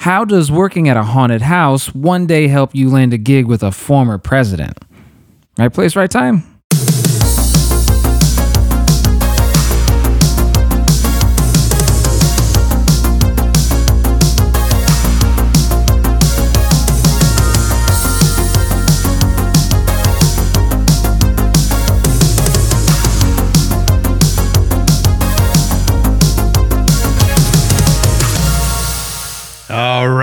[0.00, 3.62] How does working at a haunted house one day help you land a gig with
[3.62, 4.78] a former president?
[5.58, 6.59] Right place, right time?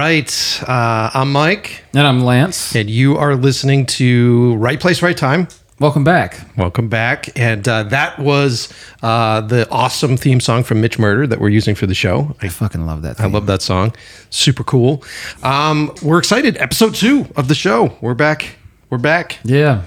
[0.08, 0.64] Right.
[0.66, 2.74] Uh, I'm Mike, And I'm Lance.
[2.74, 5.50] and you are listening to Right Place, Right Time.
[5.82, 6.40] Welcome back.
[6.56, 7.38] Welcome back.
[7.38, 8.72] And uh, that was
[9.04, 12.34] uh, the awesome theme song from Mitch Murder that we're using for the show.
[12.42, 13.94] I, I fucking love that I love that song.
[14.30, 15.04] Super cool.
[15.44, 16.56] Um, we're excited.
[16.58, 17.98] Episode two of the show.
[18.00, 18.56] We're back.
[18.90, 19.40] We're back.
[19.44, 19.84] yeah.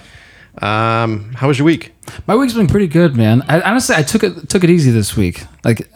[0.60, 1.93] Um, how was your week?
[2.27, 3.41] My week's been pretty good, man.
[3.48, 5.45] I, honestly, I took it took it easy this week.
[5.65, 5.88] Like,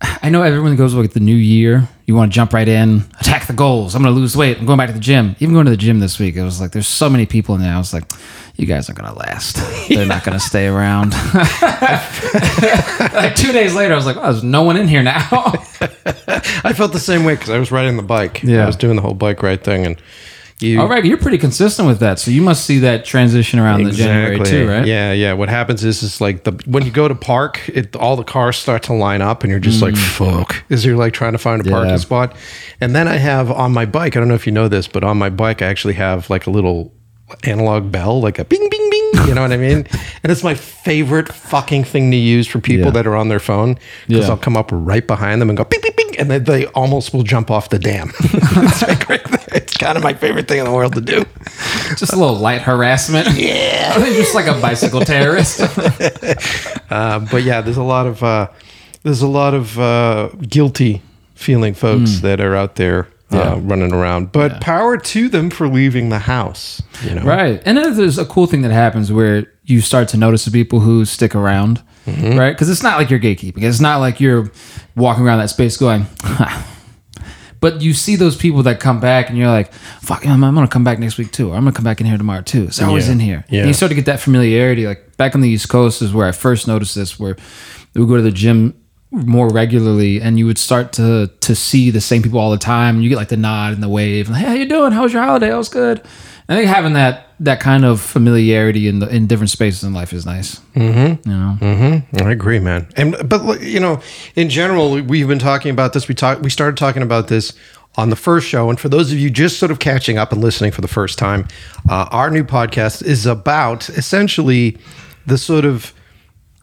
[0.00, 1.88] I- know everyone goes like the new year.
[2.06, 3.94] You want to jump right in, attack the goals.
[3.94, 4.58] I'm going to lose weight.
[4.58, 5.34] I'm going back to the gym.
[5.40, 7.62] Even going to the gym this week, it was like there's so many people in
[7.62, 7.74] there.
[7.74, 8.04] I was like,
[8.56, 9.56] you guys aren't going to last.
[9.88, 11.10] They're not going to stay around.
[13.12, 15.20] like two days later, I was like, oh, there's no one in here now.
[15.80, 18.42] I felt the same way because I was riding the bike.
[18.42, 18.62] Yeah.
[18.62, 20.00] I was doing the whole bike ride thing, and
[20.60, 20.80] you.
[20.80, 23.90] All right, you're pretty consistent with that, so you must see that transition around the
[23.90, 24.86] January too, right?
[24.86, 25.32] Yeah, yeah.
[25.34, 28.56] What happens is, is like the when you go to park, it all the cars
[28.56, 31.60] start to line up, and you're just like, "Fuck!" Is you're like trying to find
[31.66, 32.00] a parking Mm.
[32.00, 32.34] Spot,
[32.80, 34.16] and then I have on my bike.
[34.16, 36.46] I don't know if you know this, but on my bike, I actually have like
[36.46, 36.92] a little
[37.44, 38.95] analog bell, like a bing, bing, bing.
[39.26, 39.86] You know what I mean?
[40.22, 42.90] And it's my favorite fucking thing to use for people Yeah.
[42.92, 44.30] that are on their phone because Yeah.
[44.32, 47.12] I'll come up right behind them and go bing, bing, bing, and then they almost
[47.12, 48.12] will jump off the dam.
[48.20, 49.22] it's, my great-
[49.52, 51.24] it's kind of my favorite thing in the world to do.
[51.96, 53.28] Just a little light harassment.
[53.36, 55.60] Yeah, just like a bicycle terrorist.
[56.90, 58.48] Uh, but yeah, there's a lot of uh,
[59.02, 61.02] there's a lot of uh, guilty
[61.34, 63.58] feeling folks that are out there uh, Yeah.
[63.60, 64.32] running around.
[64.32, 66.82] But power to them for leaving the house.
[67.04, 67.62] You know, Right.
[67.66, 70.80] And then there's a cool thing that happens where you start to notice the people
[70.80, 72.50] who stick around, right?
[72.52, 73.62] Because it's not like you're gatekeeping.
[73.64, 74.50] It's not like you're
[74.94, 76.06] walking around that space going,
[77.60, 80.66] but you see those people that come back and you're like, fuck, I'm, I'm going
[80.66, 81.50] to come back next week too.
[81.50, 82.70] Or I'm going to come back in here tomorrow too.
[82.70, 83.12] So they're always Yeah.
[83.12, 83.44] in here.
[83.48, 83.60] Yeah.
[83.60, 84.86] And you start to get that familiarity.
[84.86, 87.36] Like back on the East Coast is where I first noticed this, where
[87.94, 88.74] we go to the gym
[89.16, 92.96] more regularly and you would start to to see the same people all the time
[92.96, 95.02] and you get like the nod and the wave and hey how you doing how
[95.02, 96.00] was your holiday that was good
[96.48, 100.12] i think having that that kind of familiarity in the in different spaces in life
[100.12, 101.28] is nice mm-hmm.
[101.28, 101.56] you know
[102.24, 102.88] I agree, man.
[102.96, 104.00] And but you know,
[104.34, 106.08] in general, we've been talking about this.
[106.08, 106.42] We talked.
[106.42, 107.52] We started talking about this
[107.96, 108.68] on the first show.
[108.68, 111.18] And for those of you just sort of catching up and listening for the first
[111.18, 111.48] time,
[111.88, 114.78] uh, our new podcast is about essentially
[115.26, 115.92] the sort of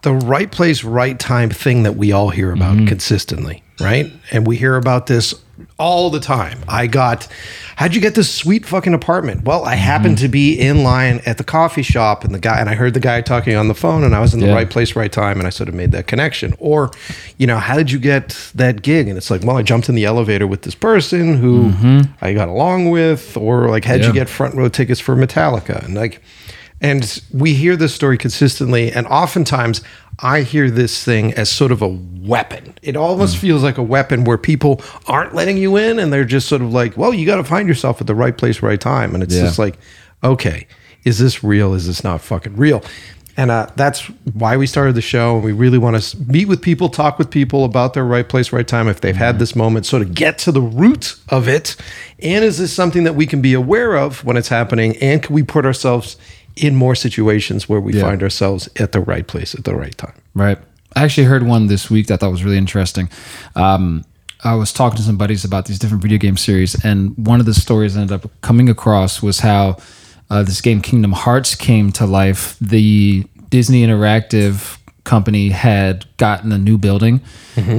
[0.04, 2.88] the right place, right time thing that we all hear about mm-hmm.
[2.88, 4.12] consistently, right?
[4.32, 5.34] And we hear about this
[5.80, 6.60] all the time.
[6.68, 7.28] I got,
[7.78, 9.46] how'd you get this sweet fucking apartment?
[9.46, 9.84] Well, I mm-hmm.
[9.84, 12.94] happened to be in line at the coffee shop and the guy, and I heard
[12.94, 14.56] the guy talking on the phone and I was in the Yeah.
[14.56, 15.38] right place, right time.
[15.38, 16.54] And I sort of made that connection.
[16.60, 16.92] Or,
[17.38, 19.08] you know, how did you get that gig?
[19.08, 22.02] And it's like, well, I jumped in the elevator with this person who mm-hmm.
[22.22, 24.08] I got along with, or like, how'd Yeah.
[24.08, 25.84] you get front row tickets for Metallica?
[25.86, 26.22] And like,
[26.84, 29.82] and we hear this story consistently, and oftentimes
[30.20, 32.76] I hear this thing as sort of a weapon.
[32.84, 36.48] It almost feels like a weapon where people aren't letting you in, and they're just
[36.48, 39.16] sort of like, "Well, you got to find yourself at the right place, right time."
[39.16, 39.44] And it's Yeah.
[39.44, 39.80] just like,
[40.24, 40.68] okay,
[41.04, 41.74] is this real?
[41.74, 42.84] Is this not fucking real?
[43.36, 44.02] And uh, that's
[44.34, 45.36] why we started the show.
[45.38, 48.54] And we really want to meet with people, talk with people about their right place,
[48.54, 48.88] right time.
[48.88, 51.76] If they've had this moment, sort of get to the root of it.
[52.22, 54.96] And is this something that we can be aware of when it's happening?
[54.98, 56.16] And can we put ourselves
[56.56, 58.02] in more situations where we Yeah.
[58.04, 60.14] find ourselves at the right place at the right time?
[60.36, 60.58] Right.
[60.96, 63.10] I actually heard one this week that I thought was really interesting.
[63.56, 64.04] Um,
[64.44, 67.46] I was talking to some buddies about these different video game series, and one of
[67.46, 69.78] the stories I ended up coming across was how
[70.30, 72.56] uh, this game Kingdom Hearts came to life.
[72.60, 77.22] The Disney Interactive company had gotten a new building.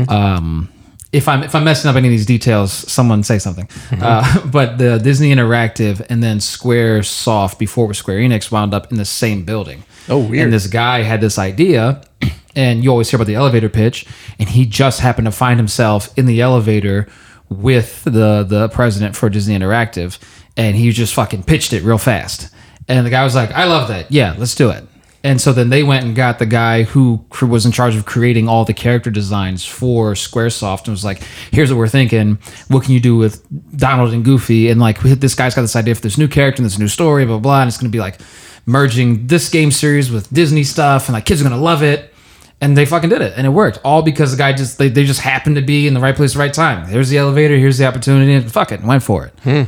[0.08, 0.68] Um,
[1.14, 3.68] if I'm if I'm messing up any of these details, someone say something.
[3.92, 8.98] Uh, but the Disney Interactive and then Square Soft before Square Enix wound up in
[8.98, 9.84] the same building.
[10.08, 10.44] Oh, weird.
[10.44, 12.02] And this guy had this idea,
[12.56, 14.06] and you always hear about the elevator pitch,
[14.40, 17.06] and he just happened to find himself in the elevator
[17.48, 20.18] with the the president for Disney Interactive,
[20.56, 22.52] and he just fucking pitched it real fast.
[22.88, 24.10] And the guy was like, "I love that.
[24.10, 24.84] Yeah, let's do it."
[25.24, 28.46] And so then they went and got the guy who was in charge of creating
[28.46, 32.38] all the character designs for SquareSoft and was like, here's what we're thinking.
[32.68, 33.42] What can you do with
[33.76, 34.68] Donald and Goofy?
[34.68, 37.24] And like, this guy's got this idea for this new character and this new story,
[37.24, 37.62] blah, blah.
[37.62, 38.20] And it's going to be like
[38.66, 41.08] merging this game series with Disney stuff.
[41.08, 42.12] And like, kids are going to love it.
[42.60, 43.78] And they fucking did it, and it worked.
[43.84, 46.30] All because the guy just they, they just happened to be in the right place,
[46.30, 46.86] at the right time.
[46.86, 47.58] Here's the elevator.
[47.58, 48.32] Here's the opportunity.
[48.32, 49.32] And fuck it, went for it.
[49.42, 49.62] Hmm.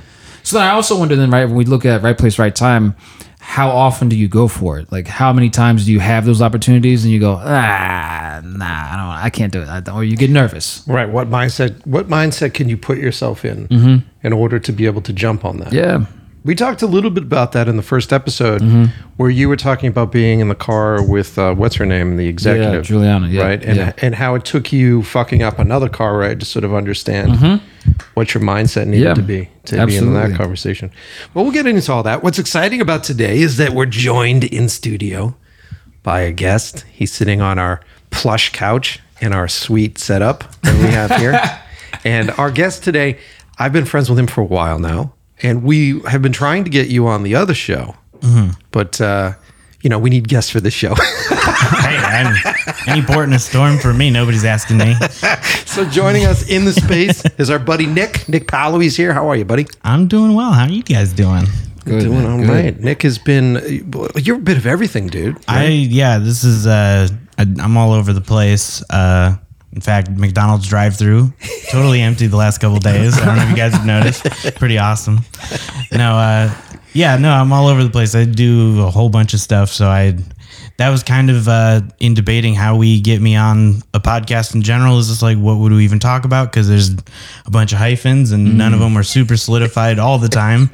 [0.44, 2.94] So then I also wonder then, right, when we look at right place, right time,
[3.46, 4.90] how often do you go for it?
[4.90, 8.96] Like how many times do you have those opportunities and you go, ah, nah, I
[8.96, 10.82] don't, I can't do it, or you get nervous.
[10.88, 11.08] Right.
[11.08, 11.87] What mindset?
[11.87, 15.58] What mindset can you put yourself in in order to be able to jump on
[15.58, 15.69] that?
[15.69, 15.76] Mm-hmm.
[15.76, 16.06] Yeah,
[16.46, 18.84] We talked a little bit about that in the first episode, Mm-hmm.
[19.16, 22.28] where you were talking about being in the car with uh, what's her name, the
[22.28, 23.93] executive, Juliana, yeah, right, and yeah.
[23.98, 27.60] and how it took you fucking up another car ride to sort of understand
[28.14, 29.08] what your mindset needed Mm-hmm.
[29.08, 30.90] Yeah, to be to be in that conversation.
[31.34, 32.22] Well, we'll get into all that.
[32.22, 35.37] What's exciting about today is that we're joined in studio
[36.02, 36.84] by a guest.
[36.93, 41.40] He's sitting on our plush couch in our sweet setup that we have here.
[42.04, 43.19] and our guest today,
[43.58, 46.70] I've been friends with him for a while now, and we have been trying to
[46.70, 47.94] get you on the other show,
[48.70, 49.32] but uh,
[49.82, 50.94] you know we need guests for this show.
[51.30, 52.34] hey, I'm
[52.86, 54.10] any port in a storm for me.
[54.10, 54.94] Nobody's asking me.
[55.66, 58.28] so joining us in the space is our buddy Nick.
[58.28, 59.12] Nick Polowy, he's here.
[59.12, 59.66] How are you, buddy?
[59.82, 60.52] I'm doing well.
[60.52, 61.44] How are you guys doing?
[61.84, 62.48] Good, Doing man, all good.
[62.48, 62.80] right.
[62.80, 63.84] Nick has been.
[64.16, 65.36] You're a bit of everything, dude.
[65.46, 67.06] I yeah, this is uh,
[67.38, 68.82] I, I'm all over the place.
[68.90, 69.36] Uh,
[69.76, 71.32] in fact, McDonald's drive-through
[71.70, 73.17] totally empty the last couple days.
[73.20, 74.25] I don't know if you guys have noticed.
[74.56, 75.19] Pretty awesome.
[75.93, 76.52] No, uh,
[76.94, 78.14] yeah, no, I'm all over the place.
[78.14, 79.69] I do a whole bunch of stuff.
[79.69, 80.17] So I,
[80.78, 84.62] that was kind of uh, in debating how we get me on a podcast in
[84.62, 84.99] general.
[84.99, 86.50] Is just like what would we even talk about?
[86.50, 86.90] Because there's
[87.44, 90.70] a bunch of hyphens and none of them are super solidified all the time.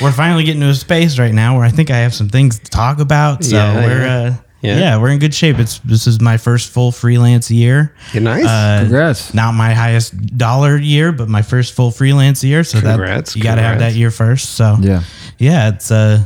[0.00, 2.58] we're finally getting to a space right now where I think I have some things
[2.58, 3.44] to talk about.
[3.44, 4.16] So Yeah, we're yeah.
[4.16, 4.78] uh, Yeah.
[4.78, 4.98] yeah.
[4.98, 5.58] we're in good shape.
[5.58, 7.94] It's this is my first full freelance year.
[8.12, 8.44] You're nice.
[8.46, 9.34] Uh, Congrats.
[9.34, 12.64] Not my highest dollar year, but my first full freelance year.
[12.64, 14.54] So Congrats, that you got to have that year first.
[14.56, 15.02] So Yeah.
[15.38, 16.24] yeah, it's uh,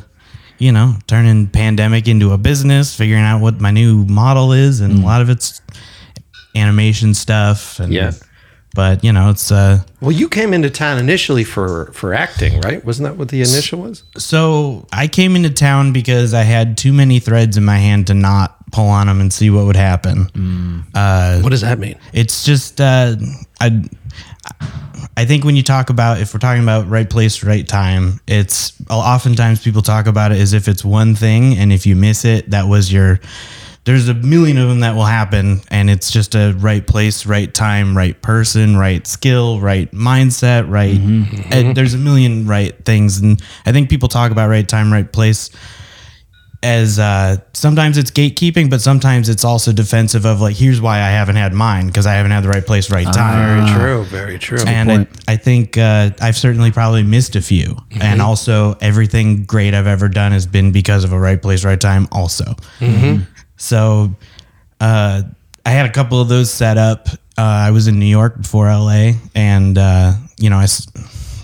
[0.59, 5.03] you know, turning pandemic into a business, figuring out what my new model is, and
[5.03, 5.61] a lot of it's
[6.55, 7.81] animation stuff.
[7.81, 8.13] And, Yeah.
[8.75, 12.85] But you know, it's uh, well, you came into town initially for for acting, right?
[12.85, 14.05] Wasn't that what the initial was?
[14.17, 18.15] So I came into town because I had too many threads in my hand to
[18.15, 20.87] not pull on them and see what would happen.
[20.95, 21.97] Uh, What does that mean?
[22.13, 23.17] it's just uh,
[23.61, 23.83] I.
[25.17, 28.73] I think when you talk about if we're talking about right place, right time, it's
[28.89, 32.51] oftentimes people talk about it as if it's one thing, and if you miss it,
[32.51, 33.21] that was your.
[33.85, 37.53] There's a million of them that will happen, and it's just a right place, right
[37.53, 40.99] time, right person, right skill, right mindset, right.
[41.51, 45.11] and there's a million right things, and I think people talk about right time, right
[45.11, 45.51] place
[46.63, 51.09] as uh, sometimes it's gatekeeping, but sometimes it's also defensive of like, here's why I
[51.09, 53.13] haven't had mine because I haven't had the right place, right ah.
[53.13, 53.67] time.
[53.67, 54.05] Very true.
[54.05, 54.59] Very true.
[54.67, 55.07] and I.
[55.27, 57.69] I think uh, I've certainly probably missed a few.
[57.69, 58.03] Mm-hmm.
[58.03, 61.81] And also, everything great I've ever done has been because of a right place, right
[61.81, 62.45] time, also.
[62.81, 63.23] Mm-hmm.
[63.61, 64.15] So
[64.81, 65.23] uh,
[65.67, 67.09] I had a couple of those set up.
[67.39, 70.67] Uh, I was in New York before LA, and uh, you know, I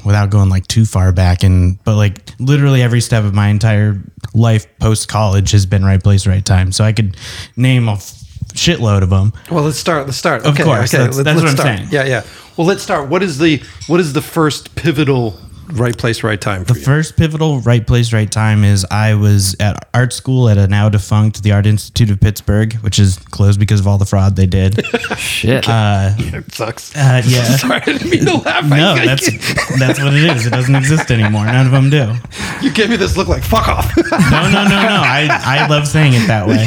[0.05, 4.01] without going like too far back, and but like literally every step of my entire
[4.35, 6.73] life post college has been right place, right time.
[6.73, 7.17] So I could
[7.57, 8.13] name a f-
[8.55, 9.33] shitload of them.
[9.51, 10.07] Well, let's start.
[10.07, 10.43] Let's start.
[10.45, 11.03] Of okay, course, okay.
[11.05, 11.79] that's- that's what I'm start.
[11.79, 11.89] saying.
[11.91, 12.23] Yeah, yeah.
[12.57, 13.09] Well, let's start.
[13.11, 15.39] What is the what is the first pivotal
[15.73, 16.85] right place, right time for The you?
[16.85, 20.89] first pivotal right place, right time is I was at art school at a now
[20.89, 24.47] defunct the Art Institute of Pittsburgh, which is closed because of all the fraud they
[24.47, 24.85] did.
[25.17, 25.65] Shit.
[25.69, 26.95] it sucks.
[26.97, 27.45] Uh, yeah.
[27.57, 28.65] Sorry, I didn't mean to laugh.
[28.65, 29.27] No, I- I- that's
[29.79, 30.47] that's what it is.
[30.47, 31.47] It doesn't exist anymore.
[31.47, 32.13] None of them do.
[32.63, 33.97] you gave me this look like fuck off.
[33.97, 34.03] No,
[34.51, 35.03] no, no, no.
[35.05, 36.67] I, I love saying it that way.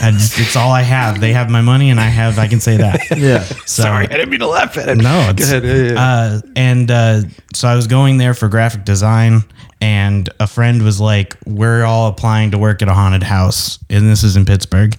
[0.00, 1.20] I just, it's all I have.
[1.20, 2.38] They have my money, and I have.
[2.38, 3.00] I can say that.
[3.16, 3.42] yeah.
[3.66, 4.96] So, Sorry, I didn't mean to laugh at it.
[4.98, 5.64] No, Go ahead.
[5.64, 6.00] Yeah, yeah.
[6.00, 7.22] Uh, and uh,
[7.54, 9.42] so I was going there for graphic design,
[9.80, 14.08] and a friend was like, "We're all applying to work at a haunted house, and
[14.08, 14.96] this is in Pittsburgh."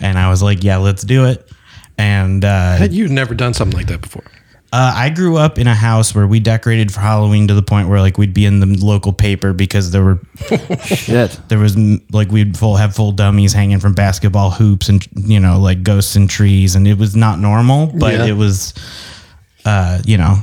[0.00, 1.48] And I was like, "Yeah, let's do it."
[1.98, 4.24] And uh, Had you never done something like that before?
[4.72, 7.88] uh, I grew up in a house where we decorated for Halloween to the point
[7.88, 10.20] where like we'd be in the local paper because there were
[10.84, 11.38] Shit.
[11.48, 11.76] there was
[12.12, 16.14] like we'd full have full dummies hanging from basketball hoops and you know like ghosts
[16.14, 18.26] in trees and it was not normal but Yeah.
[18.26, 18.72] it was
[19.64, 20.36] uh you know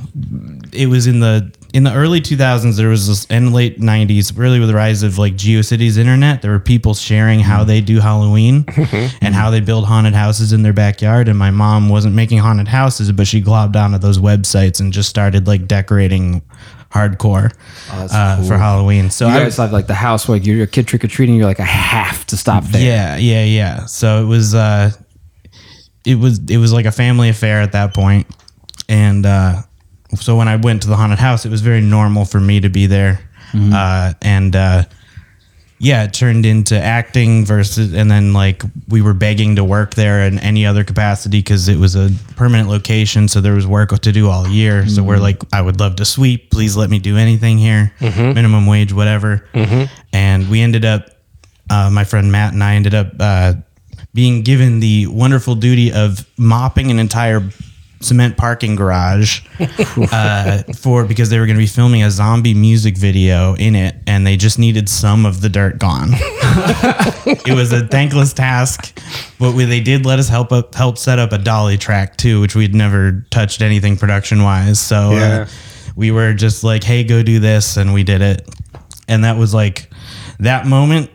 [0.74, 4.60] it was in the in the early 2000s there was this in late 90s really
[4.60, 8.64] with the rise of like geocities internet there were people sharing how they do halloween
[9.22, 12.68] and how they build haunted houses in their backyard and my mom wasn't making haunted
[12.68, 16.42] houses but she globbed onto those websites and just started like decorating
[16.90, 17.54] hardcore
[17.90, 18.48] that's uh, cool.
[18.48, 21.04] for halloween so You I, guys have like the house where you're a kid trick
[21.04, 21.36] or treating.
[21.36, 22.82] You're like, I have to stop there.
[22.82, 23.86] Yeah, yeah, yeah.
[23.86, 24.92] So it was uh
[26.06, 27.96] it was it was like a family affair at that.
[28.88, 29.64] And uh
[30.16, 32.70] so when I went to the haunted house, it was very normal for me to
[32.70, 33.20] be there.
[33.54, 34.84] Uh and uh
[35.80, 40.22] yeah, it turned into acting versus, and then like we were begging to work there
[40.24, 43.28] in any other capacity because it was a permanent location.
[43.28, 44.88] So there was work to do all year.
[44.88, 46.50] So we're like, I would love to sweep.
[46.50, 47.94] Please let me do anything here,
[48.34, 49.46] minimum wage, whatever.
[50.12, 51.10] And we ended up,
[51.70, 53.54] uh, my friend Matt and I ended up uh,
[54.16, 57.48] being given the wonderful duty of mopping an entire
[58.00, 59.42] cement parking garage
[60.12, 63.96] uh, for because they were going to be filming a zombie music video in it
[64.06, 66.10] and they just needed some of the dirt gone.
[66.14, 68.98] it was a thankless task,
[69.40, 72.40] but we, they did let us help up, help set up a dolly track too,
[72.42, 74.80] which we'd never touched anything production wise.
[74.80, 75.42] So Yeah.
[75.42, 75.48] uh,
[75.96, 78.48] we were just like, "Hey, go do this," and we did it.
[79.08, 79.90] And that was like
[80.40, 81.10] that moment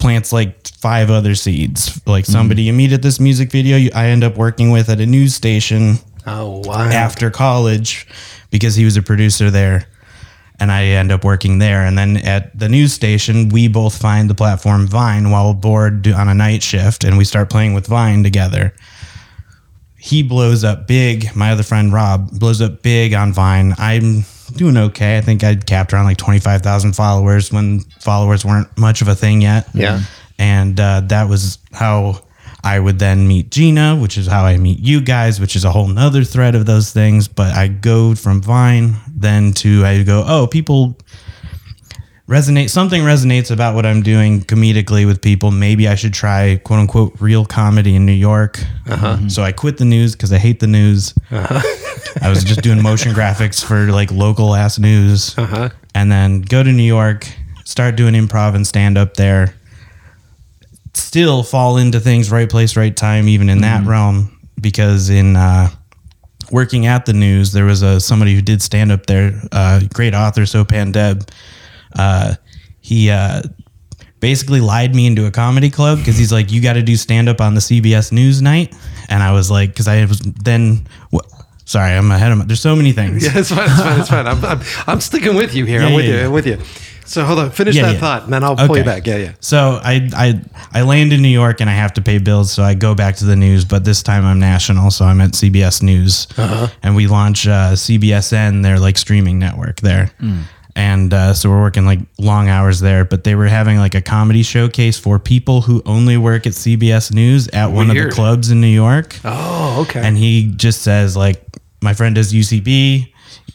[0.00, 2.00] plants like five other seeds.
[2.06, 5.00] Like somebody you meet at this music video, you, I end up working with at
[5.00, 6.88] a news station Oh wow.
[6.90, 8.06] after college
[8.50, 9.86] because he was a producer there.
[10.58, 11.86] And I end up working there.
[11.86, 16.28] And then at the news station, we both find the platform Vine while bored on
[16.28, 18.74] a night shift, and we start playing with Vine together.
[19.96, 21.34] He blows up big.
[21.34, 23.74] My other friend Rob blows up big on Vine.
[23.78, 25.18] I'm doing okay.
[25.18, 29.40] I think I'd capped around like 25,000 followers when followers weren't much of a thing
[29.42, 29.68] yet.
[29.74, 30.02] Yeah.
[30.38, 32.22] And uh, that was how
[32.62, 35.70] I would then meet Gina, which is how I meet you guys, which is a
[35.70, 37.28] whole nother thread of those things.
[37.28, 40.96] But I go from Vine then to I go, oh, people
[42.30, 45.50] resonate something resonates about what I'm doing comedically with people.
[45.50, 48.60] Maybe I should try quote unquote real comedy in New York.
[48.88, 49.16] Uh-huh.
[49.28, 49.48] So mm-hmm.
[49.48, 51.12] I quit the news because I hate the news.
[51.30, 51.60] Uh-huh.
[52.22, 55.70] I was just doing motion graphics for like local ass news, uh-huh.
[55.94, 57.26] and then go to New York,
[57.64, 59.54] start doing improv and stand up there.
[60.94, 63.90] Still fall into things right place, right time, even in that mm-hmm.
[63.90, 64.40] realm.
[64.60, 65.70] Because in uh,
[66.52, 70.14] working at the news, there was a somebody who did stand up there, uh, great
[70.14, 71.28] author Sopan Deb.
[71.96, 72.34] Uh,
[72.80, 73.42] he uh,
[74.20, 77.28] basically lied me into a comedy club because he's like, "You got to do stand
[77.28, 78.74] up on the CBS News night,"
[79.08, 80.86] and I was like, because I was then.
[81.12, 81.18] wh-
[81.66, 82.44] Sorry, I'm ahead of my.
[82.46, 83.22] There's so many things.
[83.24, 83.68] Yeah, it's fine.
[83.70, 84.00] It's fine.
[84.00, 84.26] It's fine.
[84.26, 85.82] I'm, I'm, I'm sticking with you here.
[85.82, 86.18] I'm with yeah, you.
[86.18, 86.26] yeah.
[86.26, 86.58] I'm with you.
[87.04, 87.50] So hold on.
[87.52, 88.00] Finish Yeah, that yeah.
[88.00, 89.06] thought, and then I'll pull you back.
[89.06, 89.32] Yeah, yeah.
[89.38, 90.40] So I I
[90.72, 93.16] I land in New York and I have to pay bills, so I go back
[93.16, 93.64] to the news.
[93.64, 96.26] But this time I'm national, so I'm at CBS News,
[96.82, 100.10] and we launch uh, CBSN, their like streaming network there.
[100.76, 104.00] And uh, so we're working like long hours there, but they were having like a
[104.00, 108.50] comedy showcase for people who only work at CBS News at one of the clubs
[108.50, 109.18] in New York.
[109.24, 110.00] Oh, okay.
[110.00, 111.42] And he just says like,
[111.82, 113.12] my friend does UCB.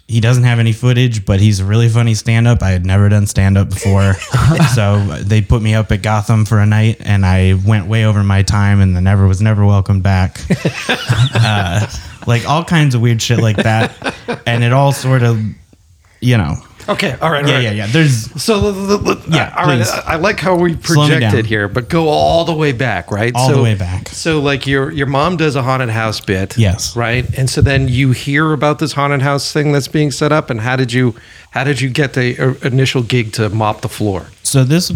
[0.07, 2.61] He doesn't have any footage, but he's a really funny stand up.
[2.61, 4.13] I had never done stand up before.
[4.75, 8.23] so they put me up at Gotham for a night and I went way over
[8.23, 10.39] my time and then never was never welcomed back.
[10.89, 11.87] uh,
[12.27, 14.15] like all kinds of weird shit like that.
[14.45, 15.39] And it all sort of,
[16.19, 16.55] you know,
[16.89, 17.15] okay.
[17.21, 17.47] All right.
[17.47, 17.63] yeah, right.
[17.63, 17.87] yeah, yeah.
[17.87, 19.81] There's So, l- l- Yeah, all right.
[19.87, 21.19] I I like how we Slow me down.
[21.21, 23.33] projected here, but go all the way back, right?
[23.35, 24.09] All so, the way back.
[24.09, 26.95] So, like your your mom does a haunted house bit, Yes.
[26.95, 27.25] right?
[27.37, 30.61] And so then you hear about this haunted house thing that's being set up, and
[30.61, 31.15] how did you
[31.51, 34.25] how did you get the uh, initial gig to mop the floor?
[34.43, 34.91] so this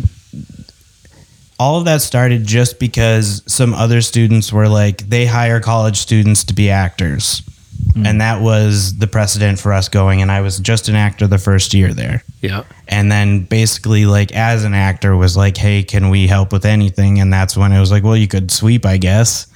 [1.59, 6.43] all of that started just because some other students were like they hire college students
[6.45, 7.41] to be actors
[7.89, 8.05] Mm.
[8.07, 11.39] and that was the precedent for us going and i was just an actor the
[11.39, 12.23] first year there.
[12.41, 12.63] Yeah.
[12.87, 17.19] and then basically like as an actor was like hey can we help with anything?
[17.19, 19.47] And that's when it was like well you could sweep i guess.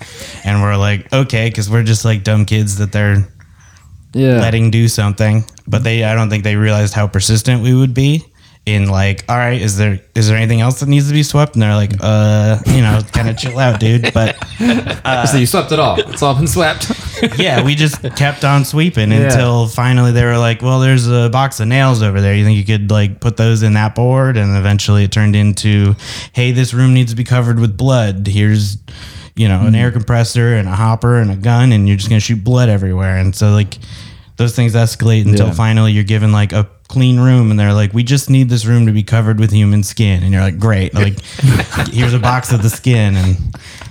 [0.44, 3.28] And we're like okay because we're just like dumb kids that they're
[4.14, 4.40] Yeah.
[4.40, 5.46] letting do something.
[5.68, 8.26] But they i don't think they realized how persistent we would be
[8.66, 11.54] in like all right is there is there anything else that needs to be swept
[11.56, 14.38] and they're like uh you know kind of chill out dude but
[15.30, 16.00] so you swept it all.
[16.00, 16.90] It's all been swept.
[17.38, 19.24] yeah we just kept on sweeping Yeah.
[19.26, 22.58] until finally they were like well there's a box of nails over there you think
[22.58, 25.94] you could like put those in that board and eventually it turned into
[26.32, 28.78] hey this room needs to be covered with blood here's
[29.36, 32.20] you know an air compressor and a hopper and a gun and you're just gonna
[32.22, 33.78] shoot blood everywhere and so like
[34.38, 35.54] those things escalate until Yeah.
[35.54, 38.86] finally you're given like a clean room and they're like we just need this room
[38.86, 41.18] to be covered with human skin and you're like great like
[41.90, 43.38] here's a box of the skin and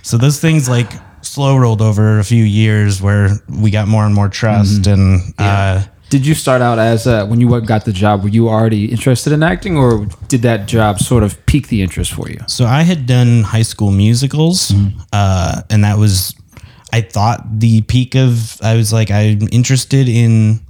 [0.03, 0.91] so those things like
[1.21, 3.29] slow rolled over a few years where
[3.63, 5.83] we got more and more trust and uh
[6.13, 8.23] Did you start out as uh, when you got the job?
[8.23, 12.13] Were you already interested in acting, or did that job sort of pique the interest
[12.13, 12.37] for you?
[12.47, 14.75] So I had done high school musicals,
[15.13, 16.35] uh, and that was,
[16.93, 18.61] I thought the peak of.
[18.61, 20.61] I was like, I'm interested in.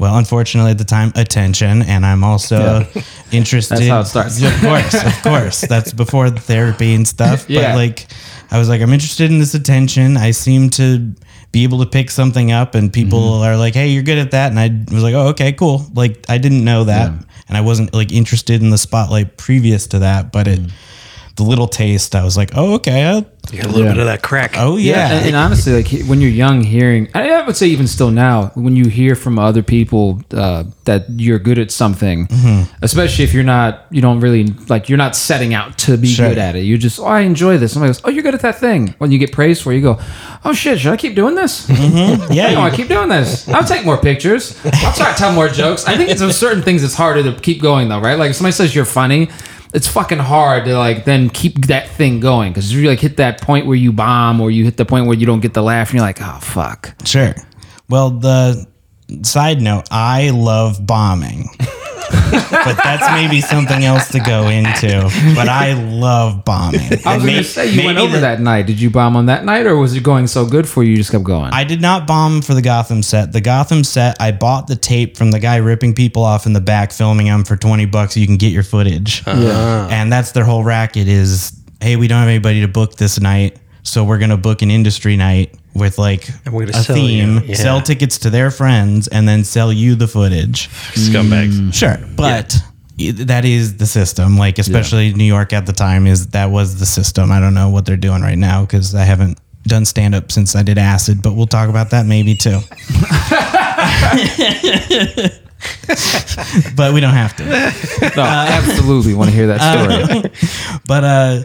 [0.00, 2.86] Well, unfortunately, at the time, attention, and I'm also
[3.32, 3.76] interested.
[3.76, 4.42] That's how it starts.
[4.42, 7.50] Of course, of course, that's before the therapy and stuff.
[7.50, 7.72] Yeah.
[7.72, 8.06] But like,
[8.50, 10.16] I was like, I'm interested in this attention.
[10.16, 11.12] I seem to
[11.52, 13.44] be able to pick something up and people mm-hmm.
[13.44, 16.24] are like, "Hey, you're good at that," and I was like, "Oh, okay, cool." Like
[16.30, 17.10] I didn't know that,
[17.48, 20.60] and I wasn't like interested in the spotlight previous to that, but it.
[20.60, 20.70] Mm.
[21.36, 23.92] The little taste, I was like, "Oh, okay, I'll, You got a little Yeah.
[23.92, 24.54] bit of that crack.
[24.58, 27.86] oh yeah, and, and honestly, like when you're young, hearing I I would say even
[27.86, 32.70] still now, when you hear from other people uh, that you're good at something, mm-hmm.
[32.82, 36.28] especially if you're not, you don't really like, you're not setting out to be Sure.
[36.28, 36.60] good at it.
[36.64, 37.72] You're just, oh, I enjoy this.
[37.72, 38.94] Somebody goes, oh, you're good at that thing.
[38.98, 39.98] When you get praised for, it, you go,
[40.44, 41.66] oh shit, should I keep doing this?
[41.68, 42.32] Mm-hmm.
[42.32, 43.48] yeah, No, I keep doing this.
[43.48, 44.58] I'll take more pictures.
[44.64, 45.86] I'll try to tell more jokes.
[45.86, 48.18] I think it's there's certain things it's harder to keep going though, right?
[48.18, 49.30] Like if somebody says you're funny,
[49.72, 53.40] it's fucking hard to like then keep that thing going because you like hit that
[53.40, 55.90] point where you bomb or you hit the point where you don't get the laugh
[55.90, 56.94] and you're like, oh fuck.
[57.04, 57.34] Sure.
[57.88, 58.66] Well, the
[59.22, 61.48] side note, I love bombing.
[62.10, 65.02] but that's maybe something else to go into.
[65.34, 66.80] But I love bombing.
[67.06, 68.66] I was gonna say you went over the- that night.
[68.66, 70.96] Did you bomb on that night or was it going so good for you you
[70.96, 71.52] just kept going?
[71.52, 73.32] I did not bomb for the Gotham set.
[73.32, 76.60] The Gotham set, I bought the tape from the guy ripping people off in the
[76.60, 78.16] back, filming them for 20 bucks.
[78.16, 79.22] You can get your footage.
[79.26, 79.32] yeah.
[79.34, 79.88] Uh-huh.
[79.90, 83.58] And that's their whole racket is, hey, we don't have anybody to book this night.
[83.82, 86.96] So we're going to book an industry night with like And we're gonna a sell
[86.96, 87.54] theme, yeah.
[87.54, 90.68] sell tickets to their friends, and then sell you the footage.
[90.94, 91.72] Scumbags.
[91.74, 92.56] Sure, but
[93.00, 94.36] i- that is the system.
[94.36, 97.30] Like especially New York at the time is that was the system.
[97.32, 100.56] I don't know what they're doing right now because I haven't done stand up since
[100.56, 102.60] I did acid, but we'll talk about that maybe too.
[106.76, 107.44] but we don't have to.
[108.16, 110.32] No, absolutely want to hear that story.
[110.86, 111.42] But uh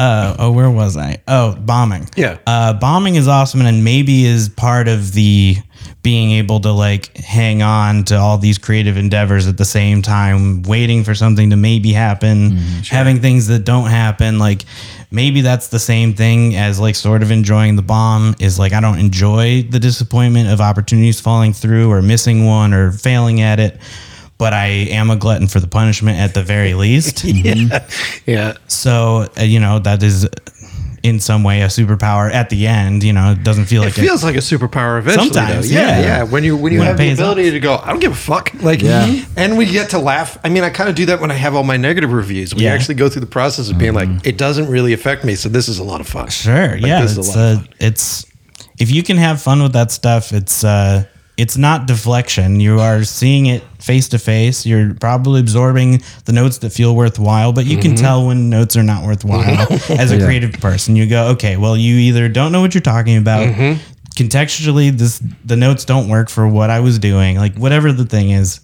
[0.00, 1.18] uh oh where was I?
[1.28, 2.08] Oh, bombing.
[2.16, 2.38] Yeah.
[2.46, 5.56] Uh bombing is awesome and maybe is part of the
[6.02, 10.62] being able to like hang on to all these creative endeavors at the same time,
[10.62, 12.52] waiting for something to maybe happen,
[12.88, 14.38] having things that don't happen.
[14.38, 14.64] Like
[15.10, 18.80] maybe that's the same thing as like sort of enjoying the bomb is like I
[18.80, 23.78] don't enjoy the disappointment of opportunities falling through or missing one or failing at it.
[24.40, 24.66] But I
[25.00, 27.24] am a glutton for the punishment at the very least.
[27.24, 27.86] Yeah.
[28.26, 28.52] Yeah.
[28.66, 30.26] So uh, you know that is
[31.02, 33.02] in some way a superpower at the end.
[33.02, 35.30] You know, it doesn't feel like It like feels like a superpower eventually.
[35.32, 36.00] Sometimes, yeah, yeah.
[36.00, 36.22] yeah.
[36.24, 37.52] When you when you When have the ability off.
[37.54, 38.52] to go, I don't give a fuck.
[38.62, 39.24] Like, Yeah.
[39.36, 40.38] and we get to laugh.
[40.44, 42.54] I mean, I kind of do that when I have all my negative reviews.
[42.54, 42.74] We Yeah.
[42.74, 45.68] actually go through the process of being like, it doesn't really affect me, so this
[45.68, 46.28] is a lot of fun.
[46.30, 48.26] sure, Like, yeah, this is it's a uh, it's
[48.78, 51.04] if you can have fun with that stuff, it's uh,
[51.40, 52.60] it's not deflection.
[52.60, 54.66] You are seeing it face to face.
[54.66, 58.04] You're probably absorbing the notes that feel worthwhile, but you can Mm-hmm.
[58.04, 59.66] tell when notes are not worthwhile
[59.98, 60.24] as a Yeah.
[60.26, 60.96] creative person.
[60.96, 63.46] You go, okay, well, you either don't know what you're talking about.
[63.48, 63.80] Mm-hmm.
[64.16, 67.36] Contextually, this the notes don't work for what I was doing.
[67.36, 68.60] Like whatever the thing is,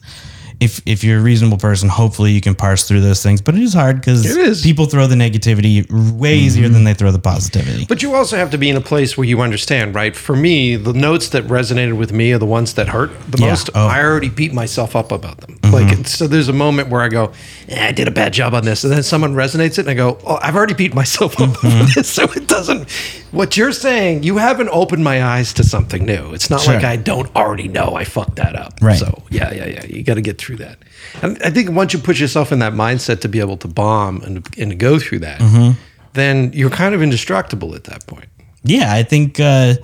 [0.61, 3.40] if if you're a reasonable person, hopefully you can parse through those things.
[3.42, 5.87] But it is hard because people throw the negativity
[6.19, 7.85] way easier than they throw the positivity.
[7.87, 10.16] But you also have to be in a place where you understand, right?
[10.16, 13.51] For me, the notes that resonated with me are the ones that hurt the Yeah.
[13.51, 13.69] most.
[13.75, 13.79] Oh.
[13.81, 13.95] Mm-hmm.
[13.97, 15.59] I already beat myself up about them.
[15.73, 17.33] Like, so there's a moment where I go,
[17.69, 18.83] eh, I did a bad job on this.
[18.85, 21.87] And then someone resonates it and I go, oh, I've already beat myself up Mm-hmm.
[21.95, 22.09] this.
[22.16, 22.88] So it doesn't,
[23.33, 26.33] what you're saying, you haven't opened my eyes to something new.
[26.35, 28.75] It's not like I don't already know I fucked that up.
[28.81, 28.99] Right.
[28.99, 29.85] So yeah, yeah, yeah.
[29.87, 30.79] You got to get through that.
[31.23, 34.23] And I think once you put yourself in that mindset to be able to bomb
[34.23, 35.79] and, and to go through that, Mm-hmm.
[36.15, 38.27] then you're kind of indestructible at that point.
[38.62, 39.75] Yeah, I think uh,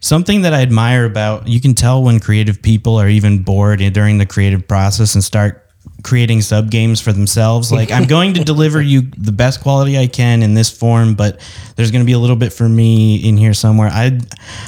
[0.00, 4.18] something that I admire about you can tell when creative people are even bored during
[4.18, 5.67] the creative process and start
[6.02, 7.72] creating sub games for themselves.
[7.72, 11.40] Like I'm going to deliver you the best quality I can in this form, but
[11.76, 13.88] there's going to be a little bit for me in here somewhere.
[13.88, 14.20] I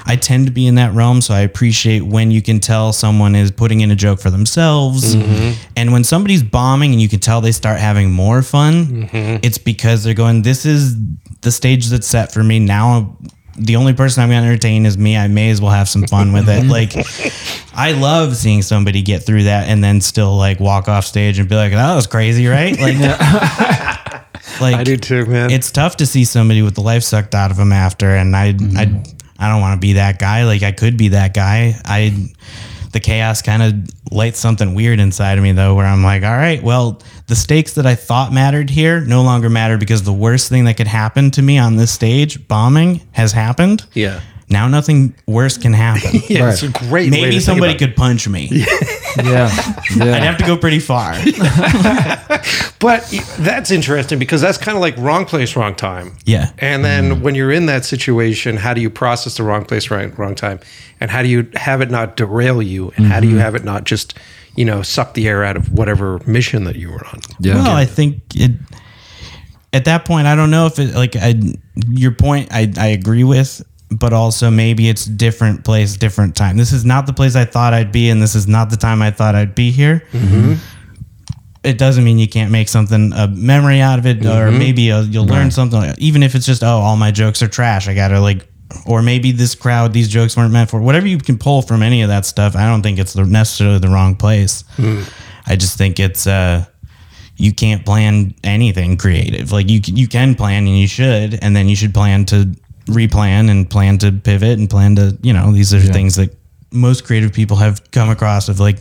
[0.06, 3.34] I tend to be in that realm, so I appreciate when you can tell someone
[3.34, 5.60] is putting in a joke for themselves, mm-hmm.
[5.76, 9.38] and when somebody's bombing and you can tell they start having more fun, mm-hmm.
[9.42, 10.42] it's because they're going.
[10.42, 10.96] This is
[11.42, 13.16] the stage that's set for me now
[13.56, 15.16] the only person I'm going to entertain is me.
[15.16, 16.60] I may as well have some fun with it.
[16.70, 16.94] Like,
[17.74, 21.48] I love seeing somebody get through that and then still like walk off stage and
[21.48, 22.98] be like, "That was crazy, right?" Like,
[24.60, 25.50] like I do too, man.
[25.50, 28.48] It's tough to see somebody with the life sucked out of them after, and I,
[28.48, 29.02] I, mm-hmm.
[29.38, 30.44] I don't want to be that guy.
[30.44, 31.74] Like, I could be that guy.
[31.84, 32.32] I,
[32.92, 33.74] the chaos kind of
[34.12, 37.74] lights something weird inside of me though, where I'm like, all right, well, the stakes
[37.74, 41.31] that I thought mattered here no longer matter because the worst thing that could happen
[41.33, 43.87] to me on this stage, bombing, has happened.
[43.94, 44.20] yeah.
[44.50, 46.20] Now nothing worse can happen.
[46.30, 48.48] Yeah, it's a great way to Maybe think somebody about could punch me.
[49.16, 49.50] Yeah.
[49.96, 50.14] yeah.
[50.14, 51.14] I'd have to go pretty far.
[52.80, 53.02] But
[53.38, 56.16] that's interesting because that's kind of like wrong place, wrong time.
[56.24, 56.50] Yeah.
[56.58, 57.22] And then mm-hmm.
[57.22, 60.60] when you're in that situation, how do you process the wrong place, right, wrong time?
[60.98, 62.90] And how do you have it not derail you?
[62.96, 63.42] And how do you mm-hmm.
[63.42, 64.18] have it not just,
[64.56, 67.20] you know, suck the air out of whatever mission that you were on?
[67.38, 67.56] Yeah.
[67.56, 68.52] Well, I think it.
[69.74, 71.34] At that point, I don't know if it like I.
[71.90, 73.62] Your point, I I agree with.
[73.90, 76.57] But also maybe it's different place, different time.
[76.57, 79.03] This is not the place I thought I'd be, and this is not the time
[79.03, 80.03] I thought I'd be here.
[81.62, 85.03] It doesn't mean you can't make something a memory out of it, or maybe uh
[85.03, 85.92] you'll learn something.
[85.98, 87.87] Even if it's just, oh, all my jokes are trash.
[87.87, 88.46] I gotta like,
[88.87, 90.81] or maybe this crowd, these jokes weren't meant for.
[90.81, 93.79] Whatever you can pull from any of that stuff, I don't think it's the, necessarily
[93.79, 94.64] the wrong place.
[95.46, 96.64] I just think it's uh,
[97.37, 99.53] you can't plan anything creative.
[99.53, 102.55] Like you can- you can plan and you should, and then you should plan to
[102.90, 106.35] replan and plan to pivot and plan to you know these are things that
[106.72, 108.79] most creative people have come across of like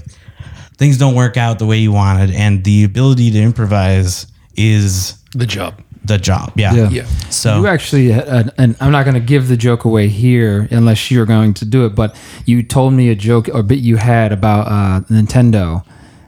[0.78, 5.46] things don't work out the way you wanted, and the ability to improvise is The
[5.46, 5.82] job.
[6.06, 6.54] the job.
[6.56, 6.74] Yeah.
[6.74, 6.90] Yeah.
[6.90, 7.06] Yeah.
[7.30, 11.12] So You actually, uh, and I'm not going to give the joke away here unless
[11.12, 14.32] you're going to do it, but you told me a joke or bit you had
[14.32, 15.84] about uh, Nintendo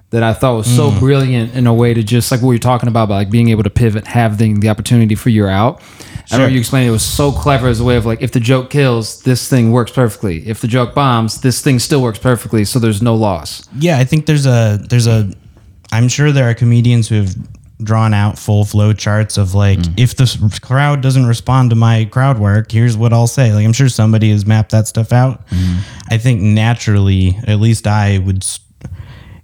[0.09, 2.89] that I thought was so brilliant in a way to just like what you're talking
[2.89, 5.81] about, about like being able to pivot, having the opportunity for your out.
[6.31, 6.49] I know Sure.
[6.49, 9.21] you explained it was so clever as a way of like, if the joke kills,
[9.23, 10.47] this thing works perfectly.
[10.47, 12.65] If the joke bombs, this thing still works perfectly.
[12.65, 13.67] So there's no loss.
[13.79, 15.31] yeah, I think there's a there's a
[15.91, 17.35] I'm sure there are comedians who have
[17.83, 19.93] drawn out full flow charts of like mm.
[19.99, 23.51] if the crowd doesn't respond to my crowd work, here's what I'll say.
[23.53, 25.47] Like I'm sure somebody has mapped that stuff out.
[25.47, 25.79] Mm-hmm.
[26.13, 28.45] I think naturally, at least I would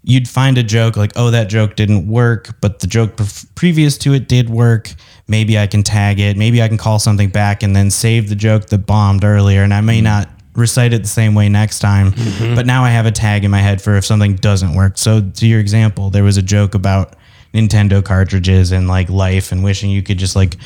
[0.03, 3.97] you'd find a joke like, "Oh, that joke didn't work, but the joke pref- previous
[3.99, 4.93] to it did work."
[5.27, 6.37] Maybe I can tag it.
[6.37, 9.73] Maybe I can call something back and then save the joke that bombed earlier and
[9.73, 10.05] I may mm-hmm.
[10.05, 12.11] not recite it the same way next time.
[12.11, 12.55] Mm-hmm.
[12.55, 14.97] But now I have a tag in my head for if something doesn't work.
[14.97, 17.15] So to your example, there was a joke about
[17.53, 20.57] Nintendo cartridges and like life and wishing you could just like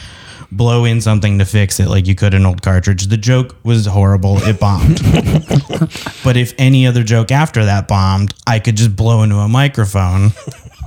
[0.51, 3.07] blow in something to fix it like you could an old cartridge.
[3.07, 4.37] The joke was horrible.
[4.43, 5.01] It bombed.
[6.23, 10.31] but if any other joke after that bombed, I could just blow into a microphone